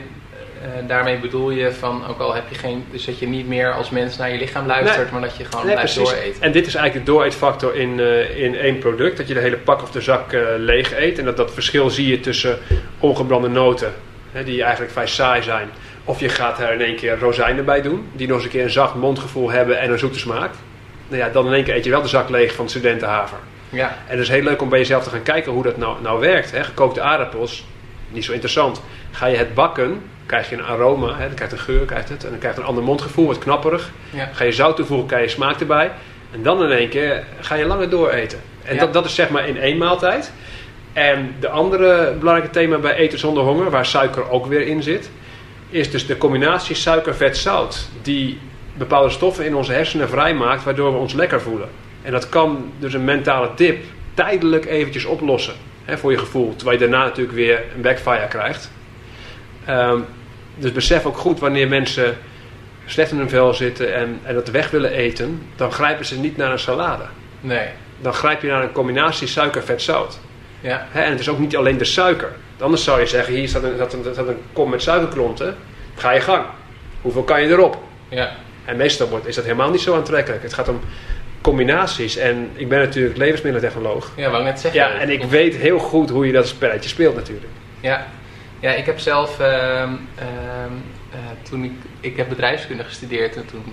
[0.63, 3.73] uh, daarmee bedoel je van, ook al heb je geen, dus dat je niet meer
[3.73, 6.43] als mens naar je lichaam luistert, maar dat je gewoon nee, blijft dooreten.
[6.43, 9.57] En dit is eigenlijk de dooreetfactor in, uh, in één product, dat je de hele
[9.57, 11.19] pak of de zak uh, leeg eet.
[11.19, 12.59] En dat, dat verschil zie je tussen
[12.99, 13.93] ongebrande noten,
[14.33, 15.69] hè, die eigenlijk vrij saai zijn.
[16.05, 18.63] Of je gaat er in één keer rozijnen bij doen, die nog eens een keer
[18.63, 20.51] een zacht mondgevoel hebben en een zoete smaak.
[21.09, 23.39] Nou ja, dan in één keer eet je wel de zak leeg van studentenhaver.
[23.69, 23.89] Ja.
[23.89, 26.21] En het is heel leuk om bij jezelf te gaan kijken hoe dat nou, nou
[26.21, 26.51] werkt.
[26.51, 26.65] Hè.
[26.65, 27.65] Gekookte aardappels,
[28.09, 28.83] niet zo interessant.
[29.11, 32.25] Ga je het bakken, krijg je een aroma, hè, dan krijgt een geur, krijgt het,
[32.25, 33.91] en dan krijgt het een ander mondgevoel, wat knapperig.
[34.33, 35.91] Ga je zout toevoegen, krijg je smaak erbij.
[36.33, 38.39] En dan in één keer ga je langer door eten.
[38.63, 40.33] En dat, dat is zeg maar in één maaltijd.
[40.93, 45.11] En de andere belangrijke thema bij eten zonder honger, waar suiker ook weer in zit,
[45.73, 47.89] is dus de combinatie suiker, vet, zout.
[48.03, 48.39] Die
[48.75, 51.69] bepaalde stoffen in onze hersenen vrijmaakt, waardoor we ons lekker voelen.
[52.03, 55.55] En dat kan dus een mentale dip tijdelijk eventjes oplossen
[55.85, 56.57] hè, voor je gevoel.
[56.57, 58.71] Terwijl je daarna natuurlijk weer een backfire krijgt.
[59.69, 60.05] Um,
[60.57, 62.17] dus besef ook goed wanneer mensen
[62.87, 66.37] slecht in hun vel zitten en, en dat weg willen eten, dan grijpen ze niet
[66.37, 67.05] naar een salade.
[67.41, 67.69] Nee.
[68.01, 70.19] Dan grijp je naar een combinatie suiker, vet, zout.
[70.63, 70.87] Ja.
[70.93, 72.33] En het is ook niet alleen de suiker.
[72.61, 75.57] Anders zou je zeggen, hier staat een, staat een, staat een kom met suikerklonten,
[75.95, 76.45] ga je gang.
[77.01, 77.79] Hoeveel kan je erop?
[78.09, 78.31] Ja.
[78.65, 80.43] En meestal wordt, is dat helemaal niet zo aantrekkelijk.
[80.43, 80.81] Het gaat om
[81.41, 82.17] combinaties.
[82.17, 84.13] En ik ben natuurlijk levensmiddelentechnoloog.
[84.17, 84.81] Ja, wou net zeggen.
[84.81, 87.53] Ja, en ik weet heel goed hoe je dat spelletje speelt natuurlijk.
[87.81, 88.07] Ja,
[88.61, 89.39] ja ik heb zelf...
[91.15, 93.65] Uh, toen ik, ik heb bedrijfskunde gestudeerd en toen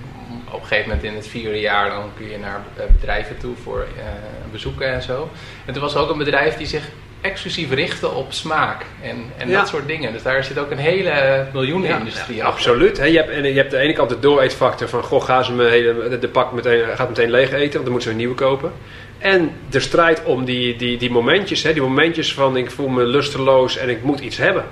[0.52, 3.56] op een gegeven moment in het vierde jaar dan kun je naar eh, bedrijven toe
[3.64, 4.04] voor uh,
[4.52, 5.30] bezoeken en zo.
[5.66, 6.84] En toen was er ook een bedrijf die zich
[7.22, 10.14] exclusief richten op smaak en, en dat soort dingen.
[10.14, 12.98] Dus daar zit ook een hele miljoenenindustrie ja, Absoluut.
[12.98, 15.04] je, hebt, en je hebt de ene kant de dooreetfactor van...
[15.04, 17.60] goh, gaan ze me hele, de, pak meteen, gaat meteen leeg eten...
[17.60, 18.72] want dan moeten ze een nieuwe kopen.
[19.18, 21.64] En de strijd om die, die, die momentjes.
[21.64, 24.66] Hè, die momentjes van ik voel me lusteloos en ik moet iets hebben.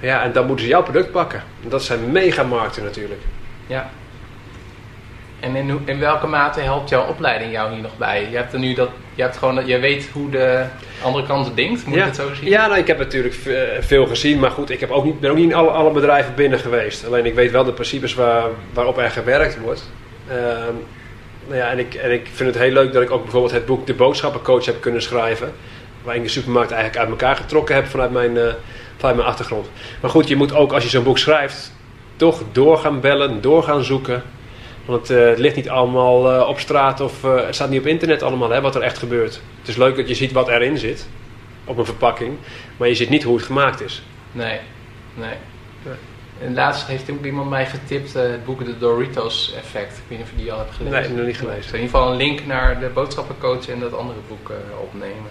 [0.00, 1.42] Ja, en dan moeten ze jouw product pakken.
[1.60, 3.20] Dat zijn megamarkten natuurlijk.
[3.66, 3.90] Ja.
[5.40, 8.26] En in, in welke mate helpt jouw opleiding jou hier nog bij?
[8.30, 10.64] Je hebt er nu dat, je hebt gewoon, je weet hoe de
[11.02, 12.00] andere kant denkt, moet ja.
[12.00, 12.48] ik het zo zien?
[12.48, 13.34] Ja, nou, ik heb natuurlijk
[13.80, 16.34] veel gezien, maar goed, ik heb ook niet, ben ook niet in alle, alle bedrijven
[16.34, 17.06] binnen geweest.
[17.06, 19.90] Alleen ik weet wel de principes waar, waarop er gewerkt wordt.
[20.28, 20.34] Uh,
[21.46, 23.66] nou ja, en ik, en ik vind het heel leuk dat ik ook bijvoorbeeld het
[23.66, 25.52] boek De Boodschappencoach heb kunnen schrijven.
[26.02, 28.46] Waar ik de supermarkt eigenlijk uit elkaar getrokken heb vanuit mijn, uh,
[28.98, 29.70] vanuit mijn achtergrond.
[30.00, 31.72] Maar goed, je moet ook als je zo'n boek schrijft,
[32.16, 34.22] toch door gaan bellen, door gaan zoeken.
[34.84, 37.86] Want uh, het ligt niet allemaal uh, op straat of uh, het staat niet op
[37.86, 39.40] internet allemaal hè, wat er echt gebeurt.
[39.58, 41.08] Het is leuk dat je ziet wat erin zit
[41.64, 42.36] op een verpakking,
[42.76, 44.02] maar je ziet niet hoe het gemaakt is.
[44.32, 44.58] Nee,
[45.14, 45.34] nee.
[46.40, 49.96] En laatst heeft ook iemand mij getipt het boek The Doritos Effect.
[49.96, 51.00] Ik weet niet of je die al hebt gelezen.
[51.00, 51.74] Nee, nog niet gelezen.
[51.74, 55.30] In ieder geval een link naar de boodschappencoach en dat andere boek opnemen.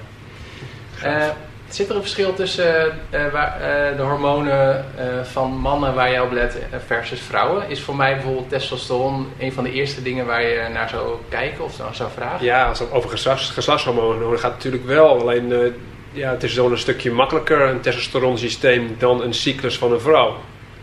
[1.70, 4.86] Zit er een verschil tussen uh, waar, uh, de hormonen
[5.24, 7.70] van mannen waar je op let versus vrouwen?
[7.70, 11.64] Is voor mij bijvoorbeeld testosteron een van de eerste dingen waar je naar zou kijken
[11.64, 12.46] of naar zou vragen?
[12.46, 15.20] Ja, als het over geslachts, geslachtshormonen dan gaat natuurlijk wel.
[15.20, 15.74] Alleen
[16.12, 20.30] ja, het is zo'n een stukje makkelijker, een testosteronsysteem, dan een cyclus van een vrouw.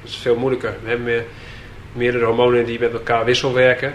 [0.02, 0.76] Dat is veel moeilijker.
[0.82, 1.24] We hebben meer,
[1.92, 3.94] meerdere hormonen die met elkaar wisselwerken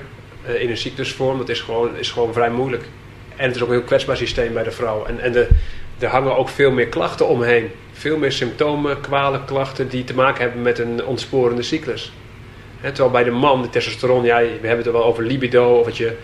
[0.60, 1.38] in een cyclusvorm.
[1.38, 2.84] Dat is gewoon, is gewoon vrij moeilijk.
[3.36, 5.06] En het is ook een heel kwetsbaar systeem bij de vrouw.
[5.06, 5.48] En, en de,
[6.00, 7.72] er hangen ook veel meer klachten omheen.
[7.92, 12.12] Veel meer symptomen, kwalen, klachten die te maken hebben met een ontsporende cyclus.
[12.82, 15.86] terwijl bij de man, de testosteron, ja, we hebben het er wel over libido, of
[15.86, 16.16] dat je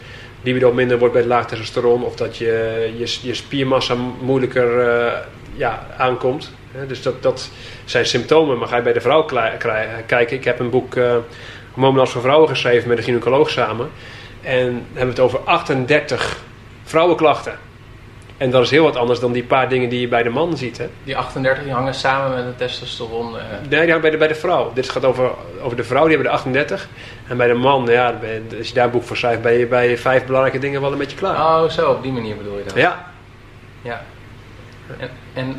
[0.42, 5.12] libido minder wordt bij laag testosteron, of dat je, je, je spiermassa moeilijker uh,
[5.56, 6.52] ja, aankomt.
[6.88, 7.50] dus dat, dat
[7.86, 9.26] zijn symptomen, maar ga je bij de vrouw
[10.06, 10.38] kijken.
[10.38, 11.16] Ik heb een boek uh,
[11.72, 13.90] Hormoonbalans voor Vrouwen geschreven met een gynaecoloog samen.
[14.42, 16.44] En hebben het over 38
[16.84, 17.58] vrouwenklachten.
[18.38, 20.58] En dat is heel wat anders dan die paar dingen die je bij de man
[20.58, 20.78] ziet.
[20.78, 20.90] Hè?
[21.04, 23.36] Die 38 die hangen samen met een testosteron?
[23.36, 23.42] Uh...
[23.60, 24.72] Nee, die hangen bij de, bij de vrouw.
[24.74, 26.88] Dit gaat over, over de vrouw, die hebben de 38.
[27.28, 28.20] En bij de man, ja,
[28.58, 30.98] als je daar een boek voor schrijft, ben je bij vijf belangrijke dingen wel een
[30.98, 31.36] beetje klaar.
[31.36, 32.76] Oh, zo, op die manier bedoel je dat?
[32.76, 33.12] Ja.
[33.82, 34.02] Ja.
[35.00, 35.56] En, en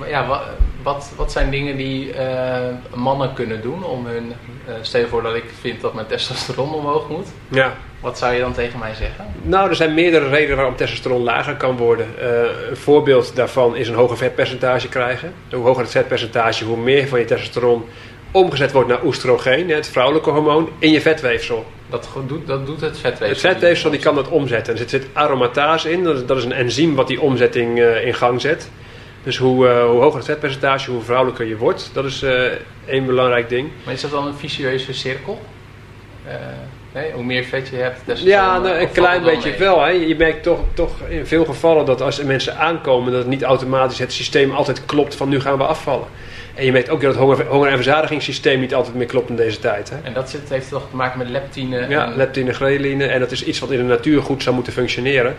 [0.00, 0.42] uh, ja, wat,
[0.82, 2.58] wat, wat, zijn dingen die uh,
[2.94, 4.32] mannen kunnen doen om hun...
[4.68, 7.26] Uh, stel je voor dat ik vind dat mijn testosteron omhoog moet.
[7.48, 7.74] Ja.
[8.00, 9.26] Wat zou je dan tegen mij zeggen?
[9.42, 12.06] Nou, er zijn meerdere redenen waarom testosteron lager kan worden.
[12.18, 12.24] Uh,
[12.70, 15.32] een voorbeeld daarvan is een hoger vetpercentage krijgen.
[15.50, 17.84] Hoe hoger het vetpercentage, hoe meer van je testosteron
[18.30, 21.66] omgezet wordt naar oestrogeen, het vrouwelijke hormoon, in je vetweefsel.
[21.90, 23.28] Dat doet, dat doet het vetweefsel.
[23.28, 24.78] Het vetweefsel die kan dat omzetten.
[24.78, 28.14] Er zit aromatase in, dat is, dat is een enzym wat die omzetting uh, in
[28.14, 28.70] gang zet.
[29.28, 31.90] Dus hoe, uh, hoe hoger het vetpercentage, hoe vrouwelijker je wordt.
[31.92, 32.42] Dat is uh,
[32.86, 33.70] één belangrijk ding.
[33.84, 35.40] Maar is dat dan een vicieuze cirkel?
[36.92, 39.58] Nee, hoe meer vet je hebt, des Ja, nou, een klein beetje mee.
[39.58, 39.82] wel.
[39.82, 39.90] Hè.
[39.90, 43.42] Je merkt toch, toch in veel gevallen dat als er mensen aankomen, dat het niet
[43.42, 46.06] automatisch het systeem altijd klopt van nu gaan we afvallen.
[46.54, 49.36] En je merkt ook dat het honger, honger- en verzadigingssysteem niet altijd meer klopt in
[49.36, 49.90] deze tijd.
[49.90, 49.96] Hè?
[50.02, 51.86] En dat zit, heeft toch te maken met leptine?
[51.88, 52.16] Ja, en...
[52.16, 53.06] leptine, ghreline.
[53.06, 55.36] En dat is iets wat in de natuur goed zou moeten functioneren.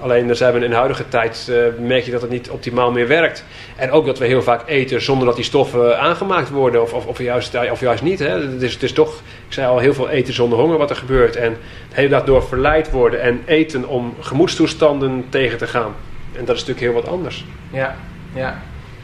[0.00, 2.92] Alleen dan zijn we in de huidige tijd uh, merk je dat het niet optimaal
[2.92, 3.44] meer werkt.
[3.76, 6.82] En ook dat we heel vaak eten zonder dat die stoffen aangemaakt worden.
[6.82, 8.18] Of, of, of, juist, of juist niet.
[8.18, 8.28] Hè.
[8.28, 9.14] Het, is, het is toch,
[9.46, 11.36] ik zei al, heel veel eten zonder honger wat er gebeurt.
[11.36, 11.56] En
[11.88, 15.94] de hele dag door verleid worden en eten om gemoedstoestanden tegen te gaan.
[16.32, 17.44] En dat is natuurlijk heel wat anders.
[17.70, 17.96] Ja,
[18.34, 18.62] ja.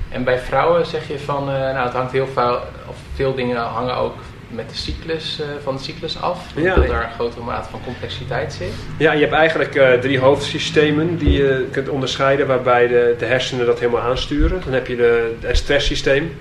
[0.08, 3.56] En bij vrouwen zeg je van, uh, nou het hangt heel veel, of veel dingen
[3.56, 4.14] hangen ook
[4.52, 6.46] met de cyclus, uh, van de cyclus af.
[6.56, 6.74] Ja.
[6.74, 8.72] Dat daar een grotere mate van complexiteit zit.
[8.98, 13.66] Ja, je hebt eigenlijk uh, drie hoofdsystemen die je kunt onderscheiden, waarbij de, de hersenen
[13.66, 14.60] dat helemaal aansturen.
[14.64, 16.36] Dan heb je de, het stresssysteem.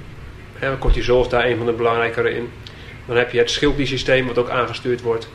[0.61, 2.49] Ja, cortisol is daar een van de belangrijkere in.
[3.05, 5.29] Dan heb je het schildkliersysteem wat ook aangestuurd wordt.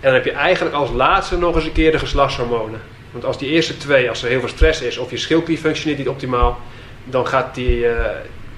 [0.00, 2.80] En dan heb je eigenlijk als laatste nog eens een keer de geslachtshormonen.
[3.10, 5.98] Want als die eerste twee, als er heel veel stress is of je schildklier functioneert
[5.98, 6.60] niet optimaal,
[7.04, 7.92] dan gaat die, uh,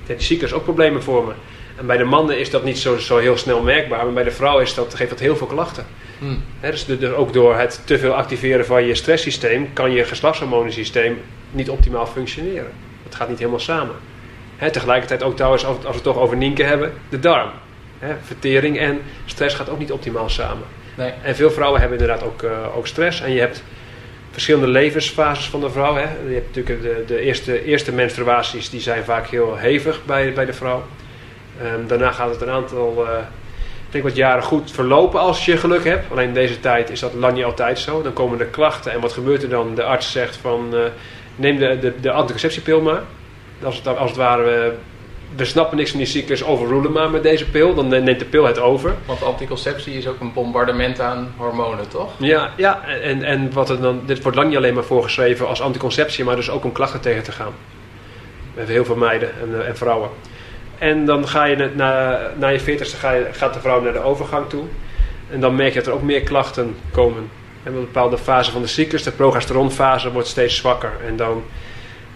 [0.07, 1.35] die cyclus ook problemen vormen.
[1.83, 4.31] En bij de mannen is dat niet zo, zo heel snel merkbaar, maar bij de
[4.31, 5.87] vrouw is dat, geeft dat heel veel klachten.
[6.19, 6.43] Hmm.
[6.61, 10.05] He, dus, de, de, ook door het te veel activeren van je stresssysteem kan je
[10.05, 12.73] geslachtshormonensysteem niet optimaal functioneren.
[13.05, 13.95] Dat gaat niet helemaal samen.
[14.57, 17.51] He, tegelijkertijd ook trouwens, als we het toch over Nienke hebben, de darm.
[17.99, 20.65] He, vertering en stress gaat ook niet optimaal samen.
[20.97, 21.13] Nee.
[21.23, 23.21] En veel vrouwen hebben inderdaad ook, uh, ook stress.
[23.21, 23.63] En je hebt
[24.31, 25.95] verschillende levensfases van de vrouw.
[25.95, 26.07] Hè.
[26.29, 30.45] Je hebt natuurlijk de, de eerste, eerste menstruaties, die zijn vaak heel hevig bij, bij
[30.45, 30.83] de vrouw.
[31.65, 33.19] Um, daarna gaat het een aantal, uh,
[33.87, 36.11] ik denk wat jaren goed verlopen als je geluk hebt.
[36.11, 38.03] Alleen in deze tijd is dat lang niet altijd zo.
[38.03, 39.75] Dan komen er klachten en wat gebeurt er dan?
[39.75, 40.81] De arts zegt van uh,
[41.37, 43.03] neem de, de, de anticonceptiepil maar.
[43.65, 44.75] Als het, als het ware,
[45.37, 47.75] we snappen niks van die cyclus, overrulen maar met deze pil.
[47.75, 48.95] Dan neemt de pil het over.
[49.07, 52.11] Want anticonceptie is ook een bombardement aan hormonen, toch?
[52.19, 55.61] Ja, ja en, en wat er dan, dit wordt lang niet alleen maar voorgeschreven als
[55.61, 57.53] anticonceptie, maar dus ook om klachten tegen te gaan.
[58.53, 60.09] We hebben heel veel meiden en, en vrouwen.
[60.83, 61.71] En dan ga je
[62.39, 64.65] na, je veertigste ga gaat de vrouw naar de overgang toe.
[65.31, 67.31] En dan merk je dat er ook meer klachten komen.
[67.63, 70.93] En een bepaalde fase van de cyclus, de progesteronfase, wordt steeds zwakker.
[71.07, 71.43] En dan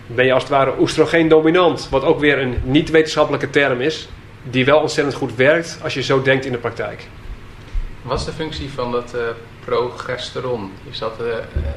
[0.07, 1.89] ben je als het ware oestrogeen dominant.
[1.91, 4.09] Wat ook weer een niet-wetenschappelijke term is.
[4.43, 7.07] Die wel ontzettend goed werkt als je zo denkt in de praktijk.
[8.03, 9.21] Wat is de functie van dat uh,
[9.67, 10.73] progesteron?
[10.91, 11.27] Is dat, uh,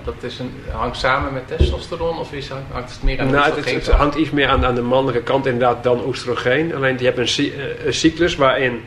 [0.03, 3.55] dat is een, hangt samen met testosteron of is, hangt het meer aan de nou,
[3.55, 6.75] het, het, hangt iets meer aan, aan de mannelijke kant inderdaad dan oestrogeen.
[6.75, 7.53] Alleen je hebt een,
[7.85, 8.81] een cyclus waarin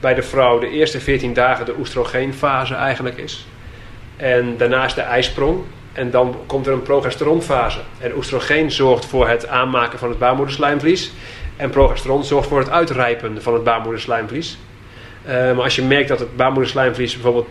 [0.00, 3.46] bij de vrouw de eerste 14 dagen de oestrogeenfase eigenlijk is.
[4.16, 5.62] En daarna is de ijsprong.
[5.92, 7.78] En dan komt er een progesteronfase.
[7.98, 11.12] En oestrogeen zorgt voor het aanmaken van het baarmoederslijmvlies.
[11.56, 14.58] En progesteron zorgt voor het uitrijpen van het baarmoederslijmvlies.
[15.26, 17.48] Uh, maar als je merkt dat het baarmoederslijmvlies bijvoorbeeld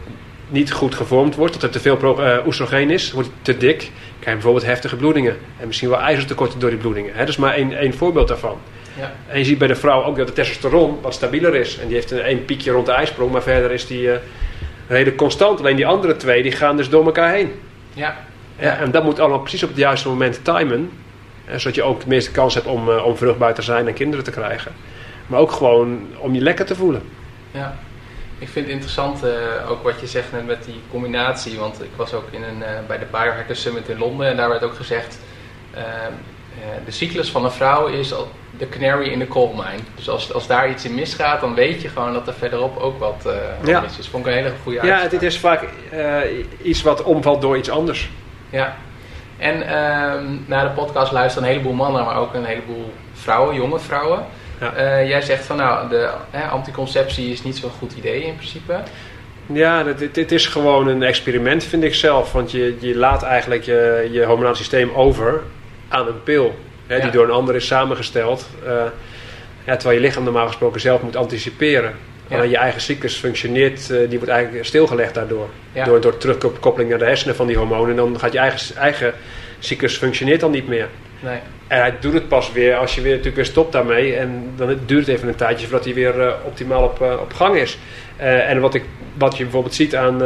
[0.50, 3.78] niet goed gevormd wordt, dat er te veel uh, oestrogeen is, wordt het te dik,
[3.78, 5.38] krijg je bijvoorbeeld heftige bloedingen.
[5.60, 7.14] En misschien wel ijzertekorten door die bloedingen.
[7.14, 7.20] Hè?
[7.20, 8.58] Dat is maar één, één voorbeeld daarvan.
[8.98, 9.12] Ja.
[9.28, 11.80] En je ziet bij de vrouw ook dat de testosteron wat stabieler is.
[11.80, 14.14] En die heeft een één piekje rond de ijsprong, maar verder is die uh,
[14.88, 15.60] redelijk constant.
[15.60, 17.52] Alleen die andere twee die gaan dus door elkaar heen.
[17.94, 18.18] Ja.
[18.60, 18.78] Ja.
[18.78, 20.90] En dat moet allemaal precies op het juiste moment timen.
[21.56, 24.26] Zodat je ook de meeste kans hebt om, uh, om vruchtbaar te zijn en kinderen
[24.26, 24.72] te krijgen.
[25.28, 27.02] Maar ook gewoon om je lekker te voelen.
[27.52, 27.78] Ja,
[28.40, 29.32] ik vind het interessant uh,
[29.70, 31.60] ook wat je zegt net met die combinatie.
[31.60, 34.50] Want ik was ook in een, uh, bij de Biohacker Summit in Londen en daar
[34.50, 35.20] werd ook gezegd...
[35.76, 35.82] Uh,
[36.86, 38.14] de cyclus van een vrouw is
[38.58, 39.84] de canary in the coal mine.
[39.96, 43.00] Dus als, als daar iets in misgaat, dan weet je gewoon dat er verderop ook
[43.00, 43.28] wat,
[43.64, 43.82] ja.
[43.82, 44.08] mis is.
[44.08, 45.04] Vond ik een hele goede uitspraak.
[45.04, 45.64] Ja, dit is vaak
[46.62, 48.10] iets wat omvalt door iets anders.
[48.50, 48.76] Ja.
[49.38, 53.80] En ehm, naar de podcast luisteren een heleboel mannen, maar ook een heleboel vrouwen, jonge
[53.80, 54.26] vrouwen.
[54.60, 55.02] Ja.
[55.02, 58.80] Uh, jij zegt van nou, de hè, anticonceptie is niet zo'n goed idee in principe.
[59.46, 62.32] Ja, dit, dit is gewoon een experiment vind ik zelf.
[62.32, 65.42] Want je, je laat eigenlijk je, je hormonaal systeem over
[65.88, 66.56] aan een pil.
[66.88, 67.02] Hè, Ja.
[67.02, 68.50] Die door een ander is samengesteld.
[68.66, 68.84] Uh,
[69.66, 71.94] ja, terwijl je lichaam normaal gesproken zelf moet anticiperen.
[72.28, 72.36] Ja.
[72.36, 75.50] Alleen je eigen cyclus functioneert, uh, die wordt eigenlijk stilgelegd daardoor.
[75.74, 75.84] Ja.
[75.84, 77.96] Door, door terugkoppeling naar de hersenen van die hormonen.
[77.96, 79.14] Dan gaat je eigen, eigen
[79.60, 80.88] cyclus functioneert dan niet meer.
[81.20, 81.40] Nee.
[81.68, 84.16] En hij doet het pas weer als je weer, natuurlijk weer stopt daarmee.
[84.16, 87.34] En dan duurt het even een tijdje voordat hij weer uh, optimaal op, uh, op
[87.34, 87.78] gang is.
[88.20, 88.84] Uh, en wat, ik,
[89.18, 90.24] wat je bijvoorbeeld ziet aan,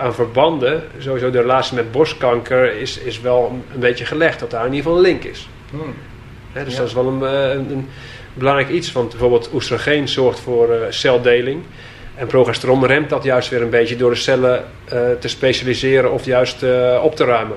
[0.00, 4.40] aan verbanden, sowieso de relatie met borstkanker, is, is wel een, beetje gelegd.
[4.40, 5.48] Dat daar in ieder geval een link is.
[5.70, 5.94] Hmm.
[6.52, 6.78] Hè, dus Ja.
[6.78, 7.88] dat is wel een, een, een
[8.34, 8.92] belangrijk iets.
[8.92, 11.62] Want bijvoorbeeld oestrogeen zorgt voor celdeling.
[12.14, 14.64] En progesteron remt dat juist weer een beetje door de cellen
[15.20, 16.62] te specialiseren of juist
[17.02, 17.56] op te ruimen.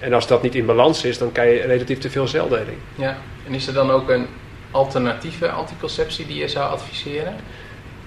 [0.00, 2.78] En als dat niet in balans is, dan krijg je relatief te veel celdeling.
[2.94, 4.26] Ja, en is er dan ook een
[4.70, 7.34] alternatieve anticonceptie die je zou adviseren?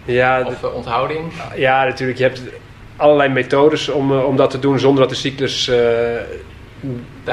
[0.06, 1.32] Ja, of uh, onthouding?
[1.56, 2.17] Ja, natuurlijk.
[2.17, 2.41] Je hebt
[2.95, 5.71] allerlei methodes om, om dat te doen zonder dat de cyclus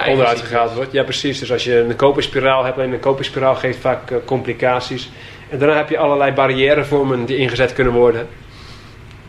[0.07, 0.93] onderuit gehaald wordt.
[0.93, 1.39] Ja, precies.
[1.39, 5.11] Dus als je een koperspiraal hebt, en een koperspiraal geeft vaak complicaties.
[5.49, 8.29] En daarna heb je allerlei barrièrevormen die ingezet kunnen worden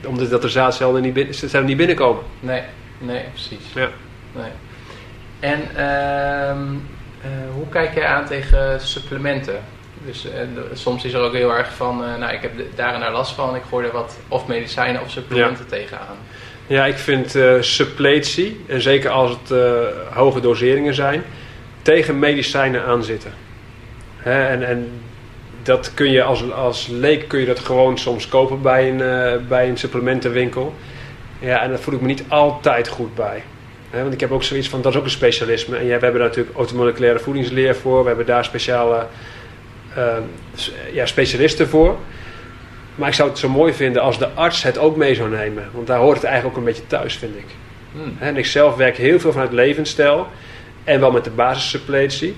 [0.07, 2.23] omdat dat de zaadcellen niet, binnen, niet binnenkomen.
[2.39, 2.61] Nee,
[2.97, 3.73] nee, precies.
[3.73, 3.89] Ja.
[4.31, 4.51] Nee.
[5.41, 9.59] En uh, uh, hoe kijk je aan tegen supplementen?
[10.05, 10.31] Dus uh,
[10.73, 13.35] soms is er ook heel erg van, uh, nou ik heb daar en daar last
[13.35, 15.77] van, ik gooi er wat of medicijnen of supplementen ja.
[15.77, 16.17] tegenaan.
[16.67, 19.59] Ja, ik vind suppletie, en zeker als het
[20.13, 21.23] hoge doseringen zijn,
[21.81, 23.31] tegen medicijnen aanzitten.
[24.17, 25.01] Hè, en, en
[25.63, 29.47] dat kun je als, als leek kun je dat gewoon soms kopen bij een, uh,
[29.47, 30.73] bij een supplementenwinkel.
[31.39, 33.43] Ja, en daar voel ik me niet altijd goed bij.
[33.91, 35.77] He, want ik heb ook zoiets van, dat is ook een specialisme.
[35.77, 38.01] En ja, we hebben daar natuurlijk automoleculaire voedingsleer voor.
[38.01, 39.05] We hebben daar speciale
[39.97, 40.17] uh,
[40.93, 41.97] ja, specialisten voor.
[42.95, 45.69] Maar ik zou het zo mooi vinden als de arts het ook mee zou nemen.
[45.71, 47.45] Want daar hoort het eigenlijk ook een beetje thuis, vind ik.
[47.91, 48.17] Hmm.
[48.19, 50.27] En ik zelf werk heel veel vanuit levensstijl.
[50.83, 52.35] En wel met de basissuppletie.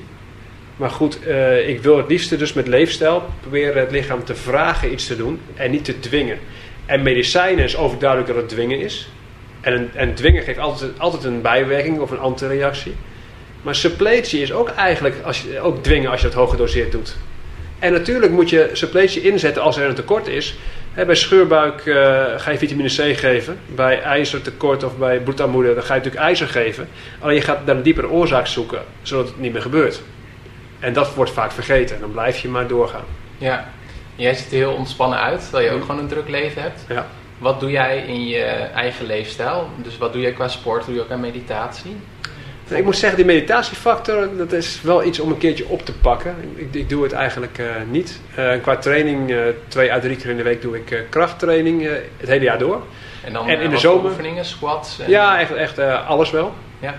[0.77, 4.91] Maar goed, uh, ik wil het liefste dus met leefstijl proberen het lichaam te vragen
[4.91, 6.39] iets te doen en niet te dwingen.
[6.85, 9.09] En medicijnen is overduidelijk dat het dwingen is.
[9.63, 12.95] En, en dwingen geeft altijd, altijd een bijwerking of een antireactie.
[13.61, 17.15] Maar suppletie is ook eigenlijk als je, ook dwingen als je het hooggedoseerd doet.
[17.79, 20.57] En natuurlijk moet je suppletie inzetten als er een tekort is.
[20.93, 21.95] bij scheurbuik uh,
[22.37, 23.59] ga je vitamine C geven.
[23.75, 26.87] Bij ijzertekort of bij bloedarmoede dan ga je natuurlijk ijzer geven.
[27.19, 30.01] Alleen je gaat naar een diepere oorzaak zoeken, zodat het niet meer gebeurt.
[30.79, 31.95] En dat wordt vaak vergeten.
[31.95, 33.05] En dan blijf je maar doorgaan.
[33.37, 33.69] Ja.
[34.15, 36.85] Jij ziet er heel ontspannen uit, terwijl je ook gewoon een druk leven hebt.
[36.87, 37.07] Ja.
[37.37, 38.43] Wat doe jij in je
[38.75, 39.69] eigen leefstijl?
[39.83, 40.85] Dus wat doe jij qua sport?
[40.85, 41.95] Doe je ook aan meditatie?
[42.67, 46.35] Ik moet zeggen, die meditatiefactor, dat is wel iets om een keertje op te pakken.
[46.55, 48.21] Ik, ik doe het eigenlijk uh, niet.
[48.39, 52.29] Uh, qua training, uh, twee à drie keer in de week doe ik krachttraining het
[52.29, 52.81] hele jaar door.
[53.23, 54.99] En dan en in de zomer oefeningen, squats?
[54.99, 55.09] En...
[55.09, 56.53] Ja, echt, echt alles wel.
[56.79, 56.95] Ja.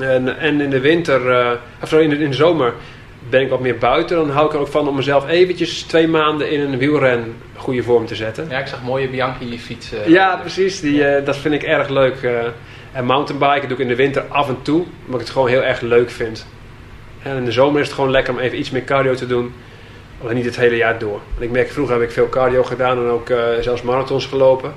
[0.00, 2.74] En, en in de winter, of in de, in de zomer
[3.28, 6.08] ben ik wat meer buiten, dan hou ik er ook van om mezelf eventjes twee
[6.08, 8.46] maanden in een wielren goede vorm te zetten.
[8.50, 10.10] Ja, ik zag mooie Bianchi fietsen.
[10.10, 10.80] Ja, precies.
[10.80, 12.22] Die, uh, dat vind ik erg leuk.
[12.22, 12.38] Uh,
[12.92, 15.62] en mountainbiken doe ik in de winter af en toe, omdat ik het gewoon heel
[15.62, 16.46] erg leuk vind.
[17.22, 19.52] En in de zomer is het gewoon lekker om even iets meer cardio te doen.
[20.22, 21.20] Alleen niet het hele jaar door.
[21.30, 24.72] Want ik merk, vroeger heb ik veel cardio gedaan en ook uh, zelfs marathons gelopen.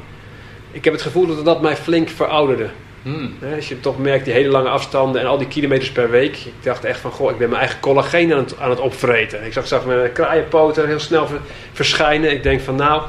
[0.71, 2.69] Ik heb het gevoel dat dat mij flink verouderde.
[3.03, 3.35] Hmm.
[3.55, 6.35] als je toch merkt, die hele lange afstanden en al die kilometers per week.
[6.35, 9.45] Ik dacht echt van, goh, ik ben mijn eigen collageen aan het, aan het opvreten.
[9.45, 11.27] Ik zag, zag mijn kraaienpoten heel snel
[11.73, 12.31] verschijnen.
[12.31, 13.01] Ik denk van, nou,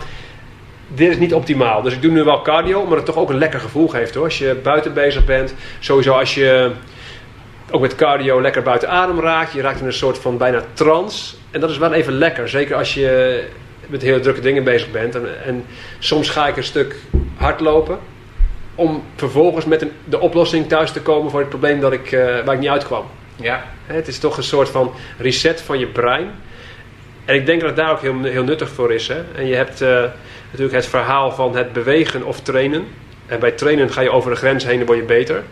[0.88, 1.83] dit is niet optimaal.
[1.83, 4.24] Dus ik doe nu wel cardio, maar het toch ook een lekker gevoel geeft hoor.
[4.24, 6.70] Als je buiten bezig bent, sowieso als je
[7.70, 9.52] ook met cardio lekker buiten adem raakt.
[9.52, 11.35] Je raakt in een soort van bijna trance.
[11.50, 12.48] En dat is wel even lekker.
[12.48, 13.44] Zeker als je
[13.87, 15.14] met heel drukke dingen bezig bent.
[15.14, 15.64] En, en
[15.98, 16.96] soms ga ik een stuk
[17.37, 17.98] hardlopen
[18.75, 22.25] om vervolgens met een, de oplossing thuis te komen voor het probleem dat ik, uh,
[22.45, 23.05] waar ik niet uitkwam.
[23.37, 23.65] Ja.
[23.87, 26.31] Het is toch een soort van reset van je brein.
[27.25, 29.09] En ik denk dat het daar ook heel, heel nuttig voor is.
[29.09, 29.23] Hè?
[29.35, 29.89] En je hebt uh,
[30.51, 32.87] natuurlijk het verhaal van het bewegen of trainen.
[33.27, 35.43] En bij trainen ga je over de grens heen en word je beter.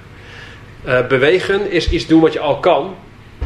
[0.86, 2.94] Uh, bewegen is iets doen wat je al kan.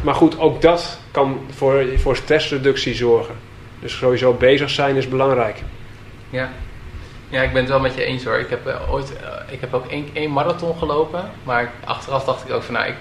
[0.03, 3.35] Maar goed, ook dat kan voor, voor stressreductie zorgen.
[3.79, 5.63] Dus sowieso bezig zijn is belangrijk.
[6.29, 6.51] Ja,
[7.29, 8.37] ja, ik ben het wel met je eens hoor.
[8.37, 12.47] Ik heb uh, ooit, uh, ik heb ook één, één marathon gelopen, maar achteraf dacht
[12.47, 12.95] ik ook van, nou, ik,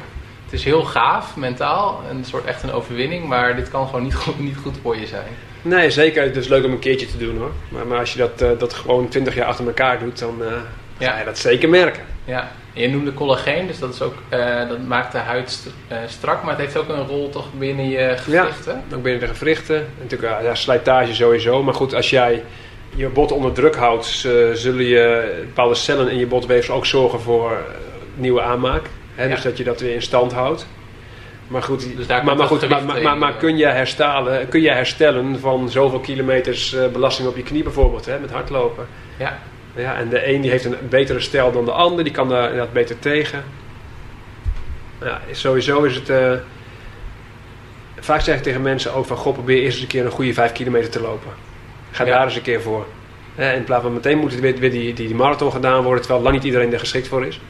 [0.44, 4.14] het is heel gaaf mentaal, een soort echt een overwinning, maar dit kan gewoon niet
[4.14, 5.28] goed, niet goed voor je zijn.
[5.62, 6.22] Nee, zeker.
[6.22, 7.52] Het is leuk om een keertje te doen hoor.
[7.68, 10.42] Maar, maar als je dat, uh, dat gewoon twintig jaar achter elkaar doet, dan
[10.98, 11.10] ja.
[11.12, 12.02] ga je dat zeker merken.
[12.24, 14.14] Ja, en je noemde collageen, dus dat, is ook,
[14.68, 15.68] dat maakt de huid st
[16.06, 18.82] strak, maar het heeft ook een rol toch binnen je gewrichten?
[18.88, 19.86] Ja, ook binnen de gewrichten.
[20.00, 21.62] Natuurlijk, ja, slijtage sowieso.
[21.62, 22.42] Maar goed, als jij
[22.96, 24.06] je bot onder druk houdt,
[24.52, 27.58] zullen je bepaalde cellen in je botweefsel ook zorgen voor uh,
[28.14, 28.82] nieuwe aanmaak.
[29.14, 29.24] Hè?
[29.24, 29.34] Ja.
[29.34, 30.66] Dus dat je dat weer in stand houdt.
[31.48, 35.40] Maar goed, dus maar, maar, goed maar, maar, maar, kun, je herstellen, kun je herstellen
[35.40, 38.86] van zoveel kilometers uh, belasting op je knie bijvoorbeeld, hè, met hardlopen?
[39.18, 39.38] Ja.
[39.74, 39.96] ja.
[39.96, 42.72] En de een die heeft een betere stijl dan de ander, die kan daar inderdaad
[42.72, 43.44] beter tegen.
[45.00, 46.08] Ja, sowieso is het...
[46.08, 46.32] Uh,
[48.00, 50.34] vaak zeg ik tegen mensen ook van, goh, probeer eerst eens een keer een goede
[50.34, 51.45] 5 kilometer te lopen.
[51.96, 52.86] Ga daar eens een keer voor.
[53.36, 56.22] in plaats van meteen moet het weer, weer die, die, die, marathon gedaan worden, terwijl
[56.22, 57.40] lang niet iedereen er geschikt voor is.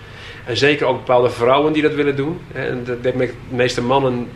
[0.45, 2.41] En zeker ook bepaalde vrouwen die dat willen doen.
[2.53, 4.29] En dat denk ik, de meeste mannen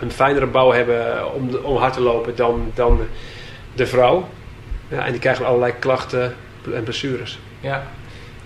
[0.00, 3.00] een fijnere bouw hebben om, om hard te lopen dan, dan
[3.74, 4.28] de vrouw.
[4.88, 6.34] Ja, en die krijgen allerlei klachten
[6.74, 7.38] en blessures.
[7.60, 7.86] Ja,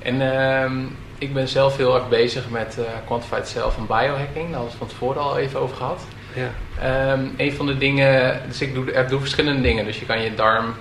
[0.03, 0.73] en ehm,
[1.19, 4.51] ik ben zelf heel erg bezig met uh, Quantified Self en biohacking.
[4.51, 6.03] Daar hadden we het van tevoren al even over gehad.
[6.35, 7.13] Ja.
[7.13, 9.85] Um, een van de dingen, dus ik doe, ik doe verschillende dingen.
[9.85, 10.75] Dus je kan je darm,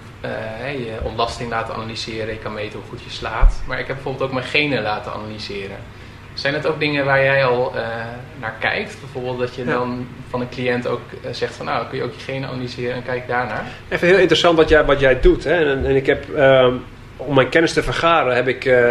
[0.72, 2.34] je ontlasting laten analyseren.
[2.34, 3.64] Je kan meten hoe goed je slaapt.
[3.68, 5.78] Maar ik heb bijvoorbeeld ook mijn genen laten analyseren.
[6.34, 7.82] Zijn dat ook dingen waar jij al uh,
[8.40, 8.98] naar kijkt?
[9.00, 9.72] Bijvoorbeeld dat je ja.
[9.72, 12.96] dan van een cliënt ook uh, zegt van nou kun je ook je genen analyseren
[12.96, 13.66] en kijk daarnaar?
[13.90, 15.44] Even heel interessant wat jij, wat jij doet.
[15.44, 15.72] Hè?
[15.72, 16.68] En, en ik heb, uh,
[17.18, 18.90] om mijn kennis te vergaren, heb ik uh,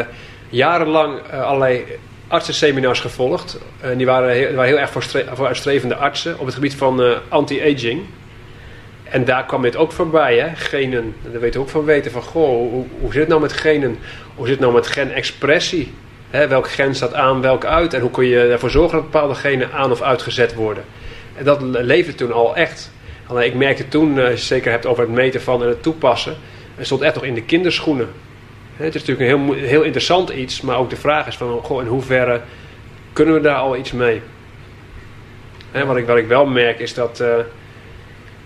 [0.49, 1.85] jarenlang allerlei
[2.29, 3.59] artsenseminars gevolgd.
[3.81, 4.91] En die waren heel, waren heel erg
[5.33, 8.03] voor uitstrevende artsen op het gebied van anti-aging.
[9.13, 10.49] En daar kwam dit ook voorbij, hè?
[10.55, 11.15] genen.
[11.31, 13.99] Daar weet je ook van weten van, goh, hoe, hoe zit het nou met genen?
[14.35, 15.95] Hoe zit het nou met genexpressie?
[16.31, 17.95] Hè, welk gen staat aan, welk uit?
[17.95, 20.85] En hoe kun je ervoor zorgen dat bepaalde genen aan of uitgezet worden?
[21.37, 22.93] En dat leefde toen al echt.
[23.27, 26.37] Alleen ik merkte toen, als je zeker hebt over het meten van en het toepassen,
[26.75, 28.09] het stond echt nog in de kinderschoenen.
[28.77, 31.83] Het is natuurlijk een heel, heel interessant iets, maar ook de vraag is van, goh,
[31.83, 32.41] in hoeverre
[33.13, 34.23] kunnen we daar al iets mee?
[35.71, 37.29] Hè, wat, ik, wat ik wel merk is dat uh,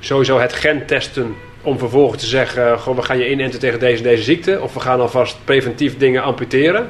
[0.06, 4.02] sowieso het gen testen om vervolgens te zeggen, goh, we gaan je inenten tegen deze
[4.02, 6.88] deze ziekte, of we gaan alvast preventief dingen amputeren.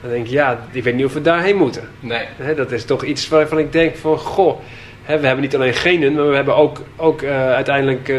[0.00, 1.88] Dan denk ik, ja, ik weet niet of we daarheen moeten.
[2.00, 2.24] Nee.
[2.36, 4.60] He, dat is toch iets waarvan ik denk van, goh,
[5.02, 8.16] he, we hebben niet alleen genen, maar we hebben ook, ook uh, uiteindelijk uh,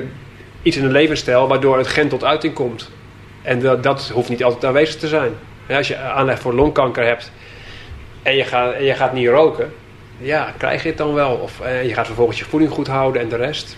[0.61, 2.89] iets in de levensstijl waardoor het gen tot uiting komt.
[3.41, 5.31] En dat, dat hoeft niet altijd aanwezig te zijn.
[5.65, 7.31] He, als je aanleg voor longkanker hebt
[8.23, 9.73] en je gaat, en je gaat niet roken,
[10.17, 11.35] ja, krijg je het dan wel.
[11.35, 13.77] Of uh, je gaat vervolgens je voeding goed houden en de rest.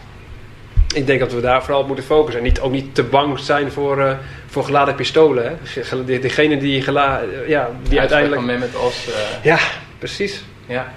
[0.94, 2.42] Ik denk dat we daar vooral op moeten focussen.
[2.42, 4.12] En niet, ook niet te bang zijn voor, uh,
[4.46, 5.46] voor geladen pistolen.
[5.46, 6.20] Hè?
[6.20, 8.42] Degene die, gela ja, die uiteindelijk...
[8.42, 9.08] Van met als...
[9.08, 9.14] Uh...
[9.44, 9.58] Ja,
[10.00, 10.44] precies.
[10.66, 10.94] Ja.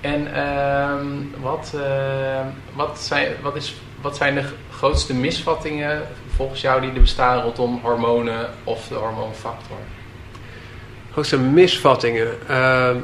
[0.00, 2.40] En uh, wat, uh,
[2.74, 6.02] wat, zijn, wat, is, wat zijn de grootste misvattingen
[6.34, 9.76] volgens jou die er bestaan rondom hormonen of de hormoonfactor?
[11.12, 12.48] Grootste misvattingen?
[12.48, 12.96] Ehm,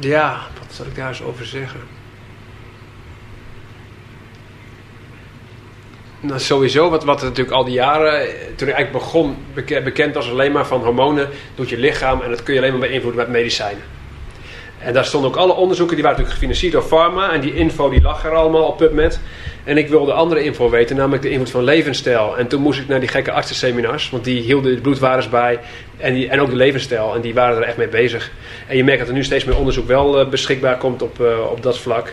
[0.00, 1.80] ja, wat zal ik daar eens over zeggen?
[6.20, 9.36] Nou, sowieso, wat, wat natuurlijk al die jaren, toen ik eigenlijk begon,
[9.84, 12.88] bekend was alleen maar van hormonen, doet je lichaam en dat kun je alleen maar
[12.88, 13.82] beïnvloeden met medicijnen.
[14.78, 17.90] En daar stonden ook alle onderzoeken, die waren natuurlijk gefinancierd door pharma en die info
[17.90, 19.20] die lag er allemaal op PubMed.
[19.64, 22.38] En ik wilde andere info weten, namelijk de invloed van levensstijl.
[22.38, 25.58] En toen moest ik naar die gekke artsenseminars, want die hielden de bloedwaardes bij
[25.96, 27.14] en, die, en ook de levensstijl.
[27.14, 28.30] En die waren er echt mee bezig.
[28.66, 31.50] En je merkt dat er nu steeds meer onderzoek wel uh, beschikbaar komt op, uh,
[31.50, 32.12] op dat vlak.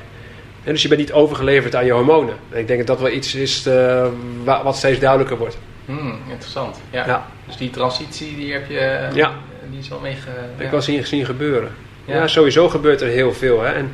[0.63, 2.35] En dus je bent niet overgeleverd aan je hormonen.
[2.49, 4.07] En ik denk dat dat wel iets is uh,
[4.43, 5.57] wat steeds duidelijker wordt.
[5.85, 6.81] Hmm, interessant.
[6.89, 7.05] Ja.
[7.05, 7.25] ja.
[7.45, 9.31] Dus die transitie die heb je ja.
[9.69, 11.71] die is wel mee ge, Ik was zien gezien gebeuren.
[12.05, 12.15] Ja.
[12.15, 12.27] ja.
[12.27, 13.61] sowieso gebeurt er heel veel.
[13.61, 13.71] Hè.
[13.71, 13.91] En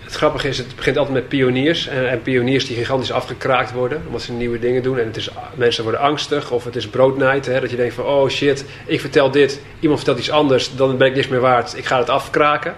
[0.00, 1.86] het grappige is, het begint altijd met pioniers.
[1.88, 4.02] En, en, pioniers die gigantisch afgekraakt worden.
[4.06, 4.98] Omdat ze nieuwe dingen doen.
[4.98, 6.50] En het is, mensen worden angstig.
[6.50, 7.46] Of het is broodnijd.
[7.46, 9.60] Hè, dat je denkt van, oh shit, ik vertel dit.
[9.80, 10.76] Iemand vertelt iets anders.
[10.76, 11.76] Dan ben ik niks meer waard.
[11.76, 12.74] Ik ga het afkraken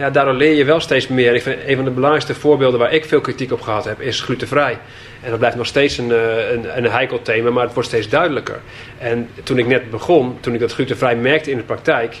[0.00, 1.34] ja, daardoor leer je wel steeds meer.
[1.34, 4.20] Ik vind een van de belangrijkste voorbeelden waar ik veel kritiek op gehad heb, is
[4.20, 4.78] glutenvrij.
[5.22, 6.10] En dat blijft nog steeds een,
[6.52, 8.60] een, een heikel thema, maar het wordt steeds duidelijker.
[8.98, 12.16] En toen ik net begon, toen ik dat glutenvrij merkte in de praktijk,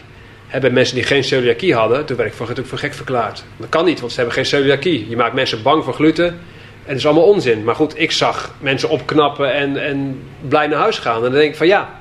[0.46, 3.44] hebben mensen die geen celiakie hadden, toen werd ik voor, natuurlijk voor gek verklaard.
[3.56, 5.08] Dat kan niet, want ze hebben geen celiakie.
[5.08, 6.26] Je maakt mensen bang voor gluten.
[6.26, 7.64] En dat is allemaal onzin.
[7.64, 11.16] Maar goed, ik zag mensen opknappen en, en blij naar huis gaan.
[11.16, 11.99] En dan denk ik van ja,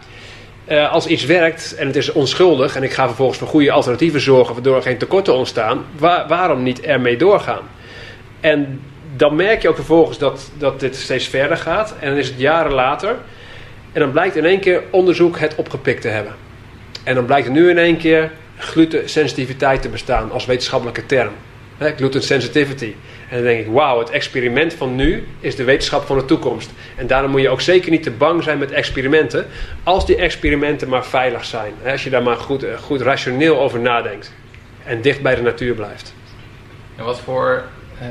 [0.69, 4.21] uh, als iets werkt en het is onschuldig en ik ga vervolgens voor goede alternatieven
[4.21, 7.61] zorgen waardoor er geen tekorten ontstaan, waar, waarom niet ermee doorgaan?
[8.39, 8.81] En
[9.15, 12.39] dan merk je ook vervolgens dat, dat dit steeds verder gaat en dan is het
[12.39, 13.15] jaren later
[13.91, 16.33] en dan blijkt in één keer onderzoek het opgepikt te hebben.
[17.03, 21.31] En dan blijkt er nu in één keer glutensensitiviteit te bestaan als wetenschappelijke term.
[21.77, 22.93] gluten sensitivity.
[23.29, 26.71] En dan denk ik, wauw, het experiment van nu is de wetenschap van de toekomst.
[26.95, 29.45] En daarom moet je ook zeker niet te bang zijn met experimenten,
[29.83, 31.73] als die experimenten maar veilig zijn.
[31.85, 34.33] Als je daar maar goed, eh, goed rationeel over nadenkt
[34.83, 36.13] en dicht bij de natuur blijft.
[36.95, 37.63] En wat voor
[38.01, 38.07] uh,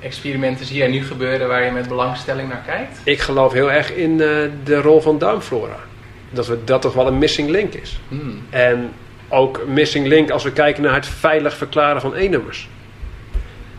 [0.00, 3.00] experimenten zie jij nu gebeuren waar je met belangstelling naar kijkt?
[3.04, 4.18] Ik geloof heel erg in uh,
[4.64, 5.78] de rol van darmflora.
[6.30, 8.00] Dat we, dat toch wel een missing link is.
[8.08, 8.42] Hmm.
[8.50, 8.92] En
[9.28, 12.68] ook missing link als we kijken naar het veilig verklaren van E-nummers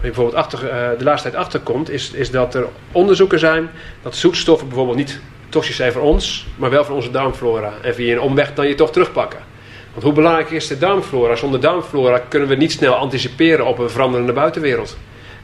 [0.08, 3.70] bijvoorbeeld achter, uh, de laatste tijd achterkomt, is, is dat er onderzoeken zijn
[4.02, 7.74] dat zoetstoffen bijvoorbeeld niet toxisch zijn voor ons, maar wel voor onze darmflora.
[7.82, 9.40] En via een omweg dan je toch terugpakken.
[9.92, 11.36] Want hoe belangrijk is de darmflora?
[11.36, 14.98] Zonder darmflora kunnen we niet snel anticiperen op een veranderende buitenwereld.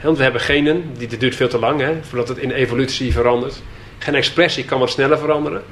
[0.04, 3.62] want we hebben genen, die, duurt veel te lang hè, voordat het in evolutie verandert.
[3.98, 5.64] Geen expressie kan wat sneller veranderen.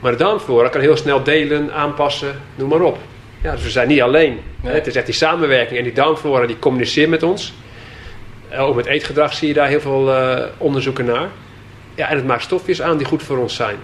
[0.00, 2.98] Maar de darmflora kan heel snel delen, aanpassen, noem maar op.
[3.42, 4.40] Ja, dus we zijn niet alleen.
[4.62, 7.52] Het is echt die samenwerking en die darmflora die communiceert met ons.
[8.58, 10.14] Ook met eetgedrag zie je daar heel veel
[10.58, 11.28] onderzoeken naar.
[11.94, 13.76] Ja, en het maakt stofjes aan die goed voor ons zijn.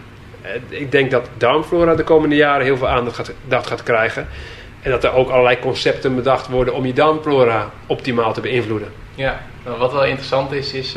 [0.69, 4.27] ik denk dat darmflora de komende jaren heel veel aandacht gaat, dat gaat krijgen.
[4.83, 8.89] En dat er ook allerlei concepten bedacht worden om je darmflora optimaal te beïnvloeden.
[9.15, 9.41] Ja,
[9.79, 10.97] wat wel interessant is, is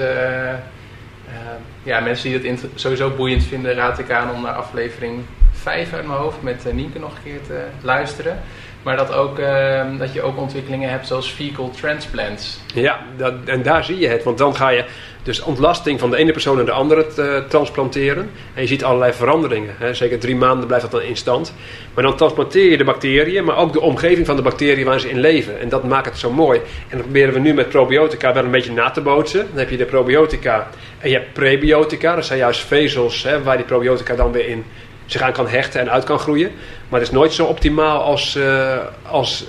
[1.84, 6.07] ja, mensen die het sowieso boeiend vinden, raad ik aan om naar aflevering 5 uit
[6.07, 8.41] mijn hoofd met Nienke nog een keer te luisteren.
[8.84, 12.59] Maar dat, ook, ehm, dat je ook ontwikkelingen hebt zoals fecal transplants.
[12.73, 14.23] Ja, dat, en daar zie je het.
[14.23, 14.86] Want dan ga je
[15.23, 18.29] dus ontlasting van de ene persoon naar de andere uh, transplanteren.
[18.53, 19.75] En je ziet allerlei veranderingen.
[19.77, 19.93] Hè.
[19.93, 21.53] Zeker drie maanden blijft dat dan in stand.
[21.93, 25.09] Maar dan transplanteer je de bacteriën, maar ook de omgeving van de bacteriën waar ze
[25.09, 25.59] in leven.
[25.59, 26.59] En dat maakt het zo mooi.
[26.89, 29.47] En dat proberen we nu met probiotica wel een beetje na te bootsen.
[29.49, 30.69] Dan heb je de probiotica
[30.99, 32.15] en je hebt prebiotica.
[32.15, 34.65] Dat zijn juist vezels hè, waar die probiotica dan weer in
[35.05, 36.51] zich aan kan hechten en uit kan groeien.
[36.89, 38.77] Maar het is nooit zo optimaal als, uh,
[39.07, 39.45] als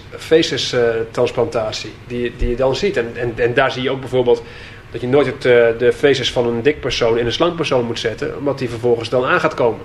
[1.11, 2.96] transplantatie die, die je dan ziet.
[2.96, 4.42] En, en, en daar zie je ook bijvoorbeeld
[4.90, 7.84] dat je nooit het, uh, de feces van een dik persoon in een slank persoon
[7.84, 9.80] moet zetten, omdat die vervolgens dan aan gaat komen.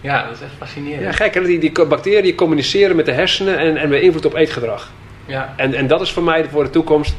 [0.00, 1.02] Ja, dat is echt fascinerend.
[1.02, 1.34] Ja, gek.
[1.34, 1.42] Hè?
[1.42, 4.90] Die, die bacteriën communiceren met de hersenen en, en beïnvloeden op eetgedrag.
[5.26, 5.54] Ja.
[5.56, 7.14] En, en dat is voor mij voor de toekomst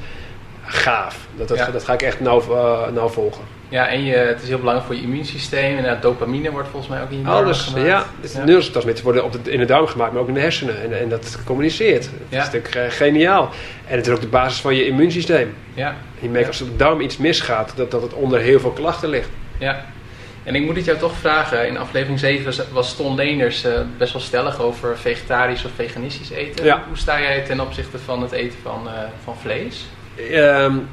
[0.65, 1.27] gaaf.
[1.35, 3.43] Dat, dat, dat ga ik echt nauw, uh, nauw volgen.
[3.73, 5.77] Ja, en je, het is heel belangrijk voor je immuunsysteem.
[5.77, 7.87] En dopamine wordt volgens mij ook in je Alles, gemaakt.
[7.87, 8.05] ja.
[8.33, 8.43] ja.
[8.43, 10.81] Neurotransmitters worden op de, in de darm gemaakt, maar ook in de hersenen.
[10.81, 12.03] En, en dat communiceert.
[12.03, 12.39] Dat ja.
[12.39, 13.49] is natuurlijk uh, geniaal.
[13.87, 15.55] En het is ook de basis van je immuunsysteem.
[15.73, 15.95] Ja.
[16.19, 19.29] je merkt als de darm iets misgaat, dat, dat het onder heel veel klachten ligt.
[19.57, 19.85] Ja.
[20.43, 21.67] En ik moet het jou toch vragen.
[21.67, 26.29] In aflevering 7 was, was Ton Leenders uh, best wel stellig over vegetarisch of veganistisch
[26.29, 26.65] eten.
[26.65, 26.83] Ja.
[26.87, 28.91] Hoe sta jij ten opzichte van het eten van, uh,
[29.23, 29.85] van vlees?
[30.31, 30.87] Um,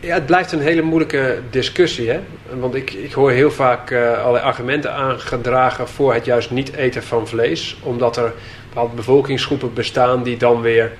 [0.00, 2.10] ja, het blijft een hele moeilijke discussie.
[2.10, 2.20] Hè?
[2.58, 7.02] Want ik, ik hoor heel vaak uh, allerlei argumenten aangedragen voor het juist niet eten
[7.02, 7.76] van vlees.
[7.82, 8.32] Omdat er
[8.68, 10.92] bepaalde bevolkingsgroepen bestaan die dan weer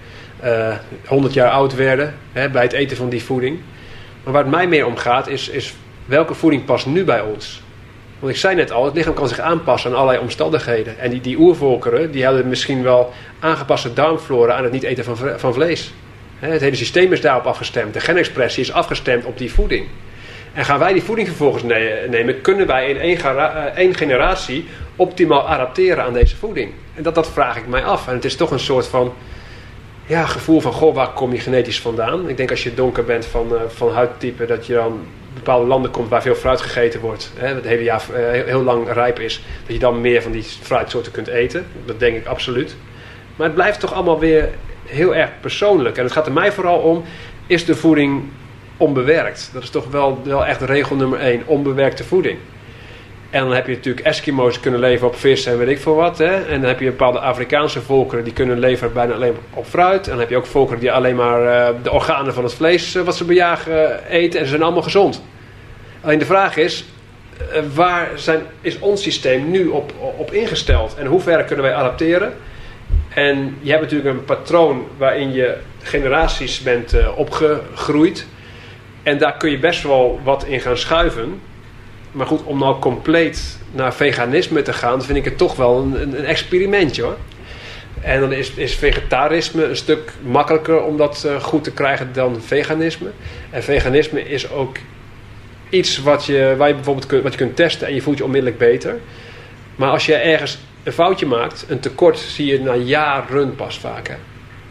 [0.45, 0.77] uh, eh,
[1.07, 3.59] 100 jaar oud werden hè, bij het eten van die voeding.
[4.25, 5.75] Maar waar het mij meer om gaat is, is
[6.05, 7.63] welke voeding past nu bij ons?
[8.19, 10.99] Want ik zei net al, het lichaam kan zich aanpassen aan allerlei omstandigheden.
[10.99, 15.17] En die, die oervolkeren die hadden misschien wel aangepaste darmflora aan het niet eten van,
[15.37, 15.93] van vlees.
[16.39, 17.95] Het hele systeem is daarop afgestemd.
[17.95, 19.87] De genexpressie is afgestemd op die voeding.
[20.53, 21.63] En gaan wij die voeding vervolgens
[22.09, 24.67] nemen, kunnen wij in één, eh, één generatie
[24.97, 26.73] optimaal adapteren aan deze voeding?
[26.95, 28.09] En dat, dat vraag ik mij af.
[28.09, 29.13] En het is toch een soort van
[30.07, 32.29] ja, gevoel van, goh, waar kom je genetisch vandaan?
[32.29, 35.01] Ik denk als je donker bent van, uh, van huidtype, dat je dan
[35.35, 37.33] bepaalde landen komt waar veel fruit gegeten wordt.
[37.37, 39.43] Hè, het hele jaar uh, heel lang rijp is.
[39.65, 41.67] Dat je dan meer van die fruitsoorten kunt eten.
[41.85, 42.77] Dat denk ik absoluut.
[43.37, 44.49] Maar het blijft toch allemaal weer
[44.87, 45.97] heel erg persoonlijk.
[45.97, 47.05] En het gaat er mij vooral om,
[47.47, 48.23] is de voeding
[48.77, 49.51] onbewerkt?
[49.53, 52.39] Dat is toch wel, wel echt regel nummer één, onbewerkte voeding.
[53.31, 56.19] En dan heb je natuurlijk Eskimo's kunnen leven op vis en weet ik veel wat.
[56.19, 56.45] Hè?
[56.45, 60.05] En dan heb je bepaalde Afrikaanse volkeren die kunnen leven bijna alleen op fruit.
[60.05, 62.95] En dan heb je ook volkeren die alleen maar uh, de organen van het vlees
[62.95, 64.39] uh, wat ze bejagen uh, eten.
[64.39, 65.23] En ze zijn allemaal gezond.
[66.01, 66.85] Alleen de vraag is,
[67.75, 70.95] waar zijn, is ons systeem nu op, op ingesteld?
[70.99, 72.33] En hoe ver kunnen wij adapteren?
[73.17, 78.27] En je hebt natuurlijk een patroon waarin je generaties bent uh, opgegroeid.
[79.03, 81.41] En daar kun je best wel wat in gaan schuiven.
[82.13, 86.19] Maar goed, om nou compleet naar veganisme te gaan, vind ik het toch wel een,
[86.19, 87.17] een experimentje hoor.
[88.01, 92.41] En dan is, is, vegetarisme een stuk makkelijker om dat uh, goed te krijgen dan
[92.41, 93.11] veganisme.
[93.51, 94.77] En veganisme is ook
[95.69, 98.25] iets wat je, waar je bijvoorbeeld kunt, wat je kunt testen en je voelt je
[98.25, 98.99] onmiddellijk beter.
[99.77, 104.09] Maar als je ergens een foutje maakt, een tekort zie je na jaren pas vaak.
[104.09, 104.15] Hè.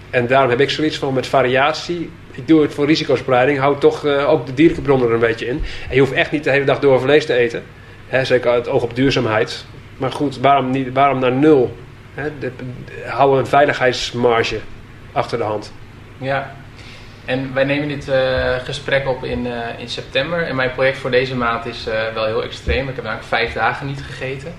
[0.10, 2.12] En daarom heb ik zoiets van met variatie.
[2.32, 5.46] Ik doe het voor risicospreiding, hou toch uh, ook de dierlijke bronnen er een beetje
[5.46, 5.64] in.
[5.90, 7.64] En je hoeft echt niet de hele dag door vlees te eten.
[8.08, 9.66] Hè, zeker het oog op duurzaamheid.
[9.98, 11.78] Maar goed, waarom, niet, waarom naar nul?
[12.14, 12.52] Hè, de,
[13.06, 14.60] hou een veiligheidsmarge
[15.12, 15.74] achter de hand.
[16.18, 16.56] Ja,
[17.26, 20.44] en wij nemen dit uh, gesprek op in, uh, in september.
[20.44, 22.90] En mijn project voor deze maand is wel heel extreem.
[22.90, 24.54] Ik heb namelijk vijf dagen niet gegeten.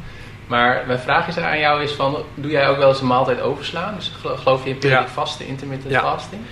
[0.47, 3.41] Maar mijn vraag is aan jou is van, doe jij ook wel eens een maaltijd
[3.41, 3.95] overslaan?
[3.95, 6.01] Dus geloof je in periodic vasten, intermittent ja.
[6.01, 6.43] fasting?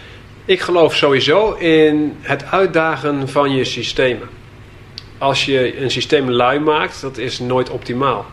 [0.45, 4.29] Ik geloof sowieso in het uitdagen van je systemen.
[5.19, 8.27] Als je een systeem lui maakt, dat is nooit optimaal.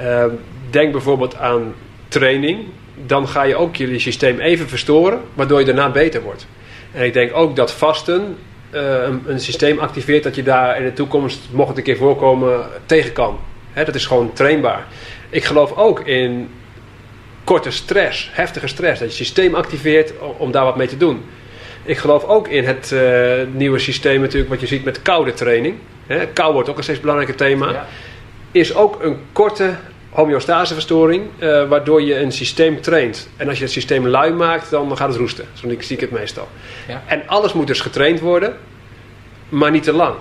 [0.00, 0.24] Uh,
[0.70, 1.74] denk bijvoorbeeld aan
[2.08, 2.66] training.
[3.06, 6.46] Dan ga je ook je systeem even verstoren, waardoor je daarna beter wordt.
[6.92, 8.36] En ik denk ook dat vasten
[8.70, 11.96] uh, een, een systeem activeert dat je daar in de toekomst, mocht het een keer
[11.96, 13.38] voorkomen, tegen kan
[13.74, 14.86] dat is gewoon trainbaar.
[15.30, 16.48] Ik geloof ook in
[17.44, 19.00] korte stress, heftige stress.
[19.00, 21.24] Dat je systeem activeert om daar wat mee te doen.
[21.84, 23.00] Ik geloof ook in het uh,
[23.52, 25.74] nieuwe systeem natuurlijk wat je ziet met koude training.
[26.06, 27.70] He, kou wordt ook een steeds belangrijker thema.
[27.70, 27.86] Ja.
[28.50, 29.74] Is ook een korte
[30.10, 33.28] homeostaseverstoring, uh, waardoor je een systeem traint.
[33.36, 35.44] En als je het systeem lui maakt, dan gaat het roesten.
[35.52, 36.48] Zo zie ik het meestal.
[36.88, 37.02] Ja.
[37.06, 38.56] En alles moet dus getraind worden.
[39.48, 40.14] maar niet te lang.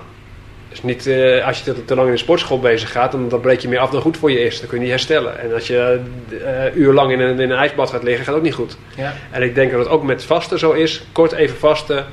[0.71, 3.39] Dus niet, eh, als je te, te lang in de sportschool bezig gaat, dan, dan
[3.39, 4.59] breek je meer af dan goed voor je is.
[4.59, 5.39] Dan kun je niet herstellen.
[5.39, 8.53] En als je uh, urenlang in een, in een ijsbad gaat liggen, gaat ook niet
[8.53, 8.77] goed.
[8.95, 9.13] Ja.
[9.31, 11.03] En ik denk dat het ook met vasten zo is.
[11.11, 12.05] Kort even vasten,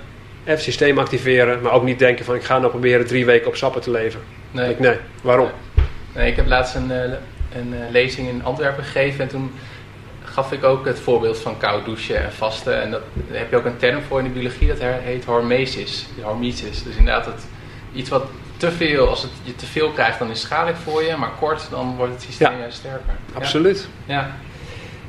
[0.44, 1.62] even systeem activeren.
[1.62, 4.20] Maar ook niet denken van ik ga nou proberen drie weken op sappen te leven.
[4.50, 4.70] Nee.
[4.70, 5.48] Ik, nee, waarom?
[6.14, 7.11] Nee, ik heb laatst een, eh,
[7.56, 9.50] een lezing in Antwerpen gegeven en toen
[10.24, 12.82] gaf ik ook het voorbeeld van koud douchen en vasten.
[12.82, 16.06] En dat, daar heb je ook een term voor in de biologie, dat heet hormesis.
[16.22, 16.82] Hormesis.
[16.82, 17.46] Dus inderdaad, het,
[17.92, 18.24] iets wat
[18.59, 21.16] te veel, als het je te veel krijgt, dan is het schadelijk voor je.
[21.16, 22.59] Maar kort, dan wordt het systeem Ja.
[22.59, 23.16] juist sterker.
[23.34, 23.88] Absoluut.
[24.06, 24.14] Ja.
[24.14, 24.30] ja.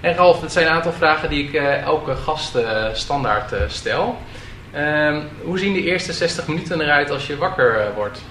[0.01, 3.61] En Ralf, het zijn een aantal vragen die ik eh, elke gast eh, standaard eh,
[3.67, 4.17] stel.
[4.71, 8.21] Ehm, hoe zien de eerste 60 minuten eruit als je wakker wordt?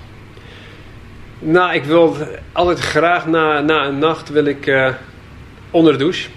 [1.39, 2.17] Nou, ik wil
[2.53, 4.93] altijd graag na, na een nacht wil ik
[5.71, 6.29] onder de douche.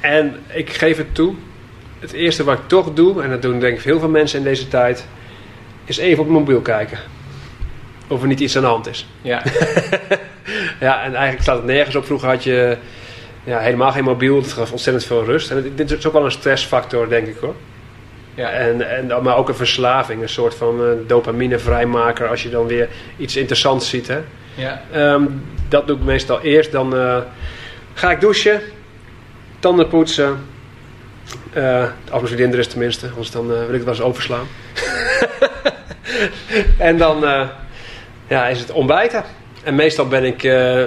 [0.00, 1.34] En ik geef het toe.
[1.98, 4.44] Het eerste wat ik toch doe, en dat doen denk ik heel veel mensen in
[4.44, 5.06] deze tijd,
[5.84, 6.98] is even op mijn mobiel kijken.
[8.10, 9.06] Of er niet iets aan de hand is.
[9.22, 9.42] Ja,
[10.80, 12.04] Ja, en eigenlijk staat het nergens op.
[12.04, 12.76] Vroeger had je
[13.44, 14.42] ja, helemaal geen mobiel.
[14.42, 15.50] Dat gaf ontzettend veel rust.
[15.50, 17.54] En het- dit is ook wel een stressfactor, denk ik hoor.
[18.34, 18.50] ja.
[18.50, 22.88] En, en, maar ook een verslaving, een soort van eh, dopamine-vrijmaker als je dan weer
[23.16, 24.08] iets interessants ziet.
[24.08, 24.18] Hè?
[24.54, 24.82] ja.
[24.92, 25.22] Ehm,
[25.68, 26.72] dat doe ik meestal eerst.
[26.72, 27.16] Dan eh,
[27.94, 28.60] ga ik douchen,
[29.58, 30.38] tanden poetsen.
[31.52, 34.02] Eh als mijn vriendin er is tenminste, anders dan eh, wil ik het wel eens
[34.02, 34.46] overslaan.
[36.78, 37.24] en dan
[38.30, 39.24] ja, is het ontbijten.
[39.64, 40.82] En meestal ben ik eh,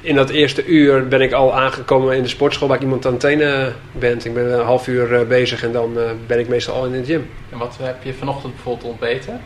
[0.00, 3.12] in dat eerste uur ben ik al aangekomen in de sportschool waar ik iemand aan
[3.12, 4.18] het trainen ben.
[4.24, 6.92] Ik ben een half uur eh, bezig en dan eh, ben ik meestal al in
[6.92, 7.28] de gym.
[7.50, 9.40] En wat heb je vanochtend bijvoorbeeld ontbeten?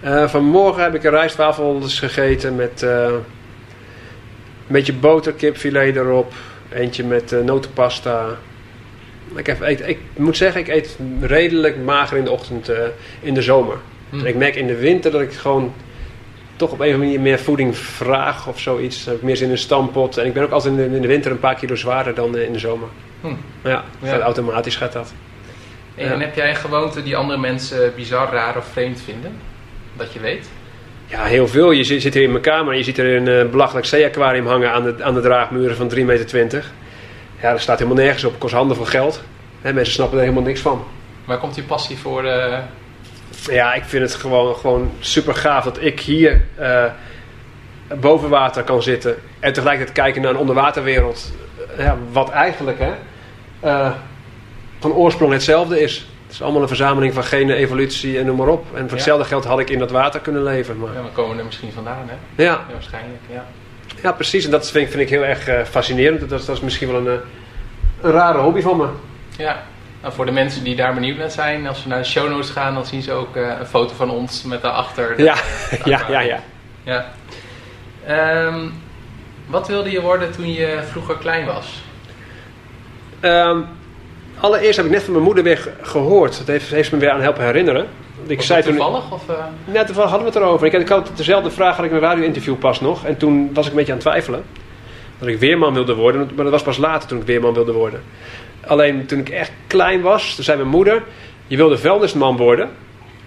[0.00, 3.04] Eh, vanmorgen heb ik een rijstwafels gegeten met eh,
[4.66, 6.32] een beetje boter, kipfilet erop.
[6.72, 8.26] Eentje met eh, notenpasta.
[9.34, 12.78] Ik, heb, eet, ik moet zeggen, ik eet redelijk mager in de ochtend eh,
[13.20, 13.76] in de zomer.
[14.10, 14.18] Hm.
[14.18, 15.74] En ik merk in de winter dat ik gewoon
[16.56, 18.98] toch op een of andere manier meer voeding vraag of zoiets.
[19.04, 20.16] Dan heb ik meer zin in een stampot.
[20.16, 22.36] En ik ben ook altijd in de, in de winter een paar kilo zwaarder dan
[22.36, 22.88] eh, in de zomer.
[23.20, 23.26] Hm.
[23.62, 24.08] Ja, Ja.
[24.08, 25.12] gaat automatisch gaat dat.
[25.94, 26.12] En, Ja.
[26.12, 29.32] en heb jij een gewoonte die andere mensen bizar, raar of vreemd vinden?
[29.96, 30.48] Dat je weet?
[31.06, 31.70] Ja, heel veel.
[31.70, 34.46] Je zit, zit hier in mijn kamer en je ziet er een eh, belachelijk zee-aquarium
[34.46, 36.64] hangen aan de, aan de draagmuren van 3,20 meter.
[37.42, 38.38] Ja, dat staat helemaal nergens op.
[38.38, 39.22] Kost handen van geld.
[39.60, 40.84] Hè, mensen snappen er helemaal niks van.
[41.24, 42.24] Waar komt die passie voor?
[42.24, 42.58] eh,
[43.50, 46.84] Ja, ik vind het gewoon, gewoon super gaaf dat ik hier eh,
[48.00, 49.16] boven water kan zitten.
[49.40, 51.32] En tegelijkertijd kijken naar een onderwaterwereld.
[51.76, 52.92] Eh, Ja, wat eigenlijk hè,
[53.60, 53.90] eh,
[54.78, 56.06] van oorsprong hetzelfde is.
[56.26, 58.64] Het is allemaal een verzameling van genen, evolutie en noem maar op.
[58.66, 58.94] En voor Ja.
[58.94, 60.78] hetzelfde geld had ik in dat water kunnen leven.
[60.78, 62.42] Maar, ja, we komen er misschien vandaan, hè?
[62.44, 63.44] ja, Ja, waarschijnlijk, ja.
[64.02, 64.44] Ja, precies.
[64.44, 66.20] En dat vind ik, vind ik heel erg fascinerend.
[66.28, 67.20] Dat, is- dat is misschien wel een,
[68.00, 68.86] een rare hobby van me.
[69.36, 69.62] Ja.
[70.06, 72.50] Nou, voor de mensen die daar benieuwd naar zijn, als we naar de show notes
[72.50, 75.16] gaan, dan zien ze ook eh, een foto van ons met daarachter.
[75.16, 75.34] de- Ja,
[75.84, 76.38] ja, ja, ja.
[76.82, 77.06] ja.
[78.06, 78.68] Ehm,
[79.46, 81.82] wat wilde je worden toen je vroeger klein was?
[83.20, 83.58] Ehm,
[84.40, 86.38] allereerst heb ik net van mijn moeder weer ge- gehoord.
[86.38, 87.86] Dat heeft, heeft me weer aan helpen herinneren.
[88.26, 89.12] Ik Was zei dat toen, toevallig?
[89.12, 89.34] Of, eh,
[89.64, 90.66] net toevallig hadden we het erover.
[90.66, 93.04] Ik had, ik had dezelfde vraag had ik in een radio-interview pas nog.
[93.04, 94.44] En toen was ik een beetje aan het twijfelen.
[95.18, 96.30] Dat ik weerman wilde worden.
[96.34, 98.02] Maar dat was pas later toen ik weerman wilde worden.
[98.66, 101.02] Alleen toen ik echt klein was, toen zei mijn moeder...
[101.48, 102.68] Je wilde vuilnisman worden.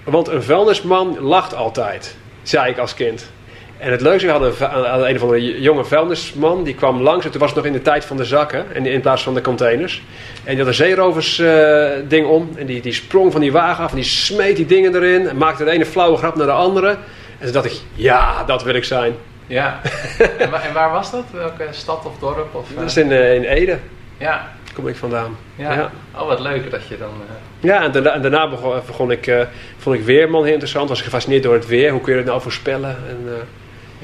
[0.04, 2.16] Want een vuilnisman lacht altijd.
[2.44, 3.32] Zei ik als kind.
[3.78, 6.64] En het leukste, we hadden een, een, of andere jonge vuilnisman.
[6.64, 7.26] Die kwam langs.
[7.26, 8.66] En toen was het nog in de tijd van de zakken.
[8.76, 10.02] En in plaats van de containers.
[10.44, 12.50] En die had een zeerovers eh, ding om.
[12.56, 13.90] En die, die sprong van die wagen af.
[13.90, 15.28] En die smeet die dingen erin.
[15.30, 16.90] En maakte de ene flauwe grap naar de andere.
[16.90, 19.14] En toen dacht ik, ja, dat wil ik zijn.
[19.48, 19.80] ja.
[20.38, 21.24] en, wa- en waar was dat?
[21.32, 22.56] Welke stad of dorp?
[22.56, 22.78] Of, eh?
[22.78, 23.78] Dat is in, eh, in Ede.
[24.18, 24.52] Ja.
[24.74, 25.38] Kom ik vandaan.
[25.56, 25.74] Ja.
[25.74, 25.92] Ja.
[26.16, 27.10] Oh, wat leuk dat je dan...
[27.28, 29.42] eh, Ja, en daarna, en daarna begon, begon ik, eh,
[29.78, 30.90] vond ik weerman heel interessant.
[30.90, 31.92] Was ik gefascineerd door het weer.
[31.92, 32.90] Hoe kun je het nou voorspellen?
[33.10, 33.34] En, eh,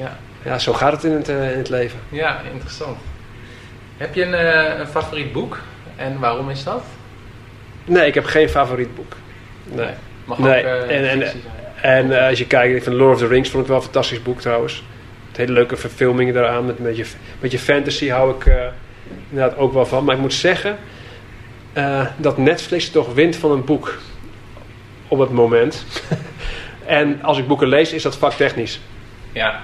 [0.04, 0.16] ja.
[0.42, 1.98] ja, zo gaat het in het, eh, in het leven.
[2.08, 2.96] ja, interessant.
[3.96, 5.58] Heb je een, eh, een favoriet boek?
[5.96, 6.82] En waarom is dat?
[7.84, 9.12] Nee, ik heb geen favoriet boek.
[9.64, 9.88] Nee.
[10.24, 11.36] Mag Nee, ook eh, en- en- zijn.
[11.80, 13.82] En eh, als je kijkt, ik vind Lord of the Rings vond ik wel een
[13.84, 14.84] fantastisch boek trouwens.
[15.28, 16.66] Het hele leuke verfilmingen daaraan.
[16.66, 17.04] Met een beetje,
[17.40, 18.54] beetje fantasy hou ik eh,
[19.36, 20.04] inderdaad ook wel van.
[20.04, 20.76] Maar ik moet zeggen
[21.72, 23.98] eh, dat Netflix toch wint van een boek
[25.08, 25.84] op het moment.
[26.86, 28.80] en als ik boeken lees, is dat vaktechnisch.
[29.32, 29.62] Ja,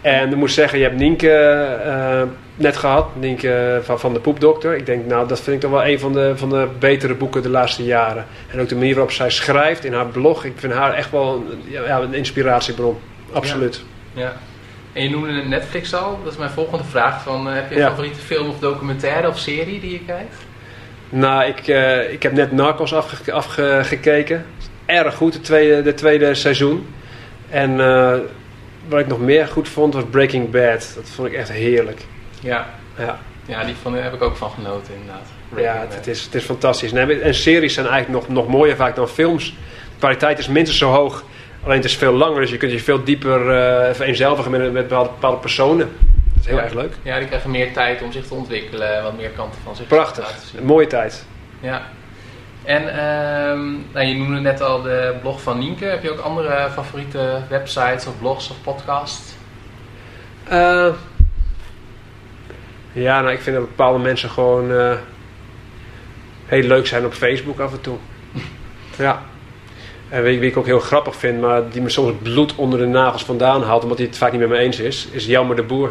[0.00, 2.22] En ik moet zeggen, je hebt Nienke eh,
[2.56, 4.76] net gehad, Nienke van, van de Poepdokter.
[4.76, 7.42] Ik denk, nou, dat vind ik toch wel een van de, van de betere boeken
[7.42, 8.26] de laatste jaren.
[8.50, 10.44] En ook de manier waarop zij schrijft in haar blog.
[10.44, 12.98] Ik vind haar echt wel een, ja, een inspiratiebron.
[13.32, 13.84] Absoluut.
[14.12, 14.36] ja.
[14.94, 16.18] En je noemde Netflix al.
[16.22, 17.22] Dat is mijn volgende vraag.
[17.22, 17.88] Van, eh, heb je een Ja.
[17.88, 20.34] favoriete film of documentaire of serie die je kijkt?
[21.08, 24.46] Nou, ik, eh, ik heb net Narcos afge- afgekeken.
[24.86, 26.86] erg goed, de tweede, de tweede seizoen.
[27.50, 28.14] En eh,
[28.88, 30.92] wat ik nog meer goed vond was Breaking Bad.
[30.94, 32.00] Dat vond ik echt heerlijk.
[32.40, 32.66] Ja,
[32.98, 35.26] Ja, ja die vond, heb ik ook van genoten inderdaad.
[35.56, 36.92] ja het, het is, het is fantastisch.
[36.92, 39.44] Nee, en series zijn eigenlijk nog, nog mooier vaak dan films.
[39.50, 41.24] De kwaliteit is minstens zo hoog.
[41.64, 44.88] Alleen het is veel langer, dus je kunt je veel dieper uh, vereenzelvigen met, met
[44.88, 45.88] bepaalde, bepaalde personen.
[45.98, 46.62] Dat is heel Ja.
[46.62, 46.94] erg leuk.
[47.02, 50.26] Ja, die krijgen meer tijd om zich te ontwikkelen, wat meer kanten van zich Prachtig.
[50.26, 50.60] te zien.
[50.60, 51.26] Een mooie tijd.
[51.60, 51.82] Ja.
[52.64, 55.84] En ehm, nou, je noemde net al de blog van Nienke.
[55.84, 59.32] Heb je ook andere favoriete websites of blogs of podcasts?
[60.48, 60.88] Eh,
[62.92, 64.92] ja, nou, ik vind dat bepaalde mensen gewoon eh,
[66.46, 67.96] heel leuk zijn op Facebook af en toe.
[68.98, 69.22] ja.
[70.08, 72.86] En wie, ik ook heel grappig vind, maar die me soms het bloed onder de
[72.86, 75.62] nagels vandaan haalt, omdat hij het vaak niet met me eens is, is Jelmer de
[75.62, 75.88] Boer.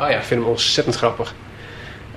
[0.00, 1.34] Oh ja, Ik vind hem ontzettend grappig.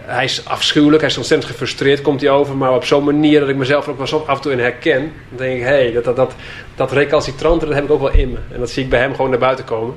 [0.05, 3.49] Hij is afschuwelijk, hij is ontzettend gefrustreerd, komt hij over, maar op zo'n manier dat
[3.49, 5.11] ik mezelf er ook wel af en toe in herken.
[5.29, 6.35] Dan denk ik, hé, hey, dat, dat, dat,
[6.75, 8.37] dat recalcitrante, dat heb ik ook wel in me.
[8.51, 9.95] En dat zie ik bij hem gewoon naar buiten komen.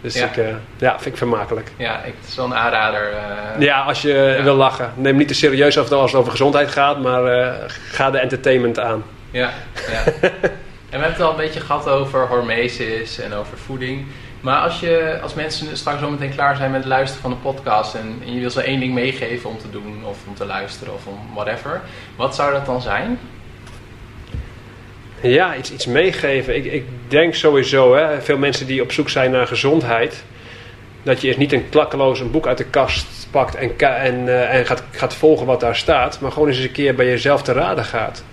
[0.00, 0.24] Dus Ja.
[0.26, 0.44] ik, eh,
[0.76, 1.70] ja, vind ik vermakelijk.
[1.76, 3.10] ja ik, het is wel een aanrader.
[3.12, 4.42] eh, Ja, als je Ja.
[4.42, 4.92] wil lachen.
[4.96, 7.52] Neem niet te serieus af als het over gezondheid gaat, maar eh,
[7.90, 9.02] ga de entertainment aan.
[9.30, 9.52] Ja,
[9.90, 10.04] ja.
[10.90, 14.06] en we hebben het al een beetje gehad over hormesis en over voeding.
[14.40, 17.36] Maar als, je, als mensen straks zo meteen klaar zijn met het luisteren van de
[17.36, 20.46] podcast en, en je wil ze één ding meegeven om te doen of om te
[20.46, 21.80] luisteren of om whatever,
[22.16, 23.18] wat zou dat dan zijn?
[25.20, 26.56] Ja, iets, iets meegeven.
[26.56, 30.24] Ik, ik denk sowieso, hè, veel mensen die op zoek zijn naar gezondheid,
[31.02, 34.54] dat je eerst niet een klakkeloos een boek uit de kast pakt en, en, eh,
[34.54, 37.52] en gaat, gaat volgen wat daar staat, maar gewoon eens een keer bij jezelf te
[37.52, 38.24] raden gaat.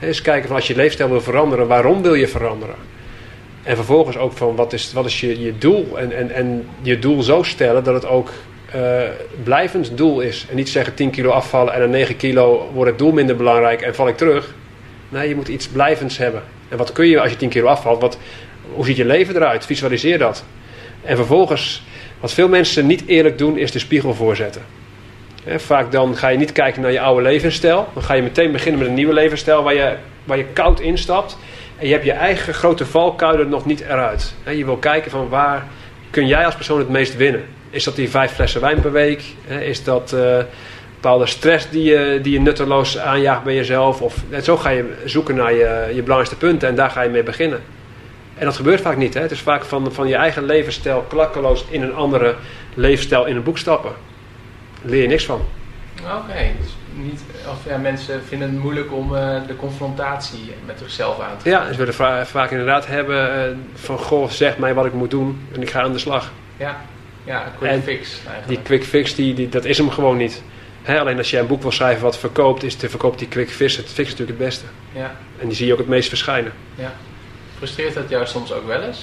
[0.00, 2.74] Eens kijken van als je leefstijl wil veranderen, waarom wil je veranderen?
[3.62, 5.98] En vervolgens ook van wat is, wat is je, je doel?
[5.98, 8.30] En, en, en je doel zo stellen dat het ook
[8.70, 9.02] eh,
[9.44, 10.46] blijvend doel is.
[10.50, 13.82] En niet zeggen 10 kilo afvallen en na 9 kilo wordt het doel minder belangrijk
[13.82, 14.54] en val ik terug.
[15.08, 16.42] Nee, je moet iets blijvends hebben.
[16.68, 18.00] En wat kun je als je 10 kilo afvalt?
[18.00, 18.18] Wat,
[18.72, 19.66] hoe ziet je leven eruit?
[19.66, 20.44] Visualiseer dat.
[21.02, 21.82] En vervolgens,
[22.20, 24.62] wat veel mensen niet eerlijk doen, is de spiegel voorzetten.
[25.46, 27.88] Vaak dan ga je niet kijken naar je oude levensstijl.
[27.94, 31.38] Dan ga je meteen beginnen met een nieuwe levensstijl waar je, waar je koud instapt.
[31.76, 34.34] En je hebt je eigen grote valkuilen nog niet eruit.
[34.44, 35.66] Je wil kijken van waar
[36.10, 37.44] kun jij als persoon het meest winnen.
[37.70, 39.22] Is dat die vijf flessen wijn per week?
[39.60, 40.38] Is dat eh,
[40.94, 44.02] bepaalde stress die je, die je nutteloos aanjaagt bij jezelf?
[44.02, 47.10] Of, en zo ga je zoeken naar je, je belangrijkste punten en daar ga je
[47.10, 47.60] mee beginnen.
[48.38, 49.14] En dat gebeurt vaak niet.
[49.14, 49.20] Hè?
[49.20, 52.34] Het is vaak van, van je eigen levensstijl klakkeloos in een andere
[52.74, 53.92] levensstijl in een boek stappen.
[54.86, 55.40] Leer je niks van.
[56.02, 57.20] Oké, dus niet,
[57.50, 61.72] of ja, mensen vinden het moeilijk om eh, de confrontatie met zichzelf aan te Ja,
[61.72, 65.40] ze willen va- vaak inderdaad hebben eh, van goh, zeg mij wat ik moet doen
[65.54, 66.32] en ik ga aan de slag.
[66.56, 66.80] Ja,
[67.24, 68.64] ja een quick En fix Die eigenlijk.
[68.64, 70.42] quick fix, die, die, dat is hem gewoon niet.
[70.86, 73.76] Alleen als jij een boek wil schrijven wat verkoopt, is de verkoop die quick fix.
[73.76, 74.64] Het fix is natuurlijk het beste.
[74.92, 76.52] Ja, En die zie je ook het meest verschijnen.
[76.74, 76.92] ja.
[77.56, 78.98] Frustreert dat jou soms ook wel eens?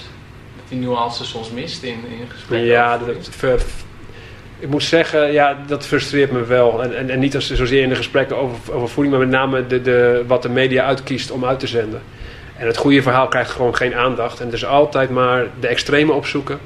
[0.56, 2.68] Dat die nuance soms mist in, in gesprekken?
[2.68, 3.62] Ja, dat, ver-
[4.64, 6.84] ik moet zeggen, ja, dat frustreert me wel.
[6.84, 9.68] En, en, en niet als, zozeer in de gesprekken over, over voeding, maar met name
[9.68, 12.02] de, de, wat de media uitkiest om uit te zenden.
[12.58, 14.40] En het goede verhaal krijgt gewoon geen aandacht.
[14.40, 16.60] En het is altijd maar de extreme opzoeken.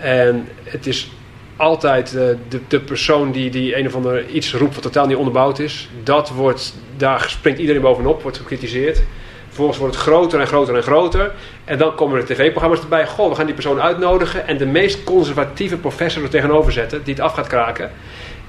[0.00, 1.10] En het is
[1.58, 5.16] altijd eh, de, de persoon die, die een of ander iets roept wat totaal niet
[5.16, 5.88] onderbouwd is.
[6.02, 9.02] Dat wordt, daar springt iedereen bovenop, wordt gecritiseerd.
[9.46, 11.32] Vervolgens wordt het groter en groter en groter.
[11.64, 13.06] En dan komen er tv-programma's erbij.
[13.06, 14.46] Goh, we gaan die persoon uitnodigen.
[14.46, 17.04] En de meest conservatieve professor er tegenover zetten.
[17.04, 17.90] Die het af gaat kraken.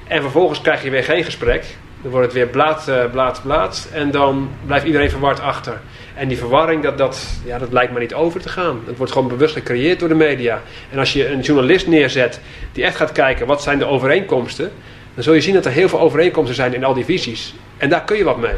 [0.07, 1.65] En vervolgens krijg je weer geen gesprek.
[2.01, 3.89] Dan wordt het weer blaad, eh, blaad, blaad.
[3.93, 5.79] En dan blijft iedereen verward achter.
[6.19, 8.81] En die verwarring, dat, dat, ja, dat lijkt maar niet over te gaan.
[8.85, 10.61] Het wordt gewoon bewust gecreëerd door de media.
[10.91, 12.39] En als je een journalist neerzet
[12.71, 14.71] die echt gaat kijken wat zijn de overeenkomsten.
[15.13, 17.53] Dan zul je zien dat er heel veel overeenkomsten zijn in al die visies.
[17.77, 18.55] En daar kun je wat mee.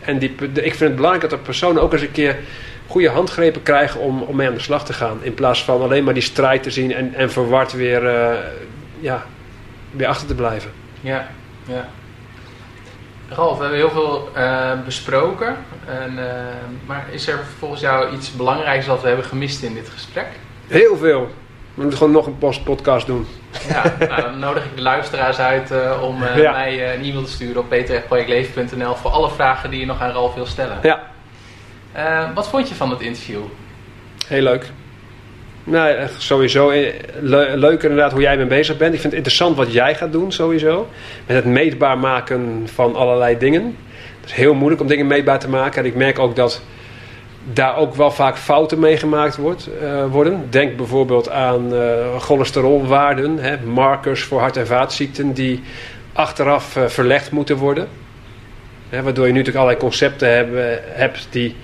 [0.00, 2.36] En die, ik vind het belangrijk dat de personen ook eens een keer
[2.86, 5.18] goede handgrepen krijgen om, om mee aan de slag te gaan.
[5.22, 8.38] In plaats van alleen maar die strijd te zien en, en verward weer, eh,
[9.00, 9.26] ja,
[9.90, 10.70] weer achter te blijven.
[11.00, 11.28] Ja,
[11.66, 11.88] ja.
[13.30, 15.56] Ralf, we hebben heel veel eh, besproken.
[15.86, 16.34] En, eh,
[16.86, 20.26] maar is er volgens jou iets belangrijks wat we hebben gemist in dit gesprek?
[20.66, 21.20] Heel veel.
[21.74, 23.26] We moeten gewoon nog een post- podcast doen.
[23.68, 26.50] Ja, nou, dan nodig ik de luisteraars uit eh, om Ja.
[26.52, 30.34] mij een e-mail te sturen op peter.projectleven.nl voor alle vragen die je nog aan Ralf
[30.34, 30.78] wil stellen.
[30.82, 31.00] Ja,
[32.34, 33.40] wat vond je van het interview?
[34.26, 34.70] heel leuk.
[35.64, 38.94] Nou, echt sowieso eh, le- leuk inderdaad hoe jij mee bezig bent.
[38.94, 40.88] Ik vind het interessant wat jij gaat doen sowieso.
[41.26, 43.76] Met het meetbaar maken van allerlei dingen.
[44.20, 45.82] Het is heel moeilijk om dingen meetbaar te maken.
[45.82, 46.62] En ik merk ook dat
[47.52, 50.46] daar ook wel vaak fouten mee gemaakt wordt, eh, worden.
[50.50, 55.62] Denk bijvoorbeeld aan eh, cholesterolwaarden, hè, markers voor hart- en vaatziekten die
[56.12, 57.88] achteraf eh, verlegd moeten worden.
[58.88, 60.28] Hè, waardoor je nu natuurlijk allerlei concepten
[60.94, 61.56] hebt die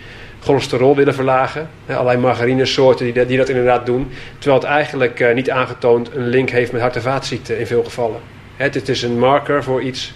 [0.46, 1.68] cholesterol willen verlagen.
[1.88, 4.10] allerlei margarinesoorten die, dat, die dat inderdaad doen.
[4.38, 7.84] Terwijl het eigenlijk uh, niet aangetoond een link heeft met hart- en vaatziekten in veel
[7.84, 8.20] gevallen.
[8.56, 10.14] Het, het, is een marker voor iets.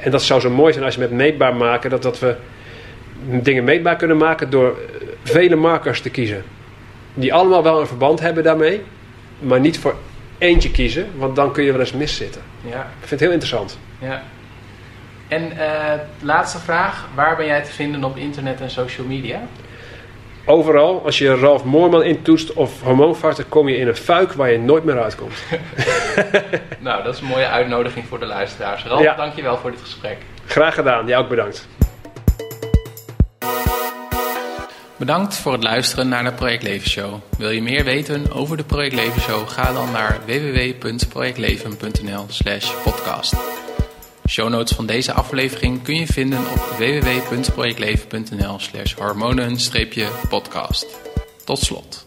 [0.00, 2.36] En dat zou zo mooi zijn als je met meetbaar maken, dat, dat we
[3.24, 6.42] dingen meetbaar kunnen maken door eh, vele markers te kiezen.
[7.14, 8.82] Die allemaal wel een verband hebben daarmee,
[9.38, 9.94] maar niet voor
[10.38, 12.40] eentje kiezen, want dan kun je wel eens miszitten.
[12.64, 12.80] Ja.
[12.80, 13.78] Ik vind het heel interessant.
[13.98, 14.22] Ja.
[15.28, 19.40] En uh, laatste vraag, waar ben jij te vinden op internet en social media?
[20.44, 24.58] Overal, als je Ralf Moorman intoetst of hormoonvarten, kom je in een fuik waar je
[24.58, 25.34] nooit meer uitkomt.
[26.78, 28.84] nou, dat is een mooie uitnodiging voor de luisteraars.
[28.84, 29.14] Ralf, ja.
[29.14, 30.16] dankjewel voor dit gesprek.
[30.46, 31.68] Graag gedaan, jij ook bedankt.
[34.96, 37.14] Bedankt voor het luisteren naar de Project Leven Show.
[37.38, 39.48] Wil je meer weten over de Project Leven Show?
[39.48, 43.51] Ga dan naar www.projectleven.nl/slash podcast.
[44.28, 50.86] Show notes van deze aflevering kun je vinden op www.projectleven.nl/slash hormonen-podcast.
[51.44, 52.04] Tot slot.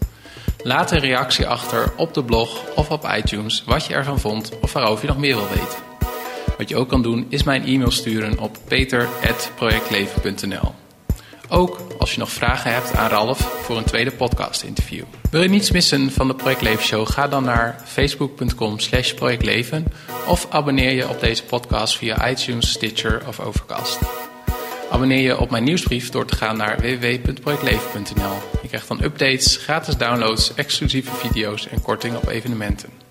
[0.64, 4.74] Laat een reactie achter op de blog of op iTunes wat je ervan vond of
[4.74, 5.84] waarover je nog meer wil weten.
[6.58, 10.85] Wat je ook kan doen is mijn e-mail sturen op peter.projectleven.nl.
[11.50, 15.04] Ook als je nog vragen hebt aan Ralf voor een tweede podcast interview.
[15.32, 17.08] Wil je niets missen van de Project Show?
[17.08, 19.86] Ga dan naar facebook.com slash projectleven
[20.28, 24.00] of abonneer je op deze podcast via iTunes, Stitcher of Overcast.
[24.92, 28.36] Abonneer je op mijn nieuwsbrief door te gaan naar www.projectleven.nl.
[28.62, 33.05] Je krijgt dan updates, gratis downloads, exclusieve video's en korting op evenementen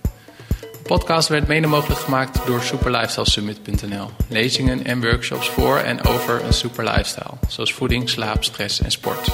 [0.87, 4.11] podcast werd mede mogelijk gemaakt door superlifestylesummit.nl.
[4.29, 9.29] Lezingen en workshops voor en over een super lifestyle, zoals voeding, slaap, stress en sport.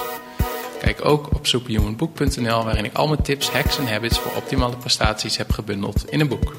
[0.80, 5.36] Kijk ook op superhumanbook.nl waarin ik al mijn tips, hacks en habits voor optimale prestaties
[5.36, 6.55] heb gebundeld in een boek.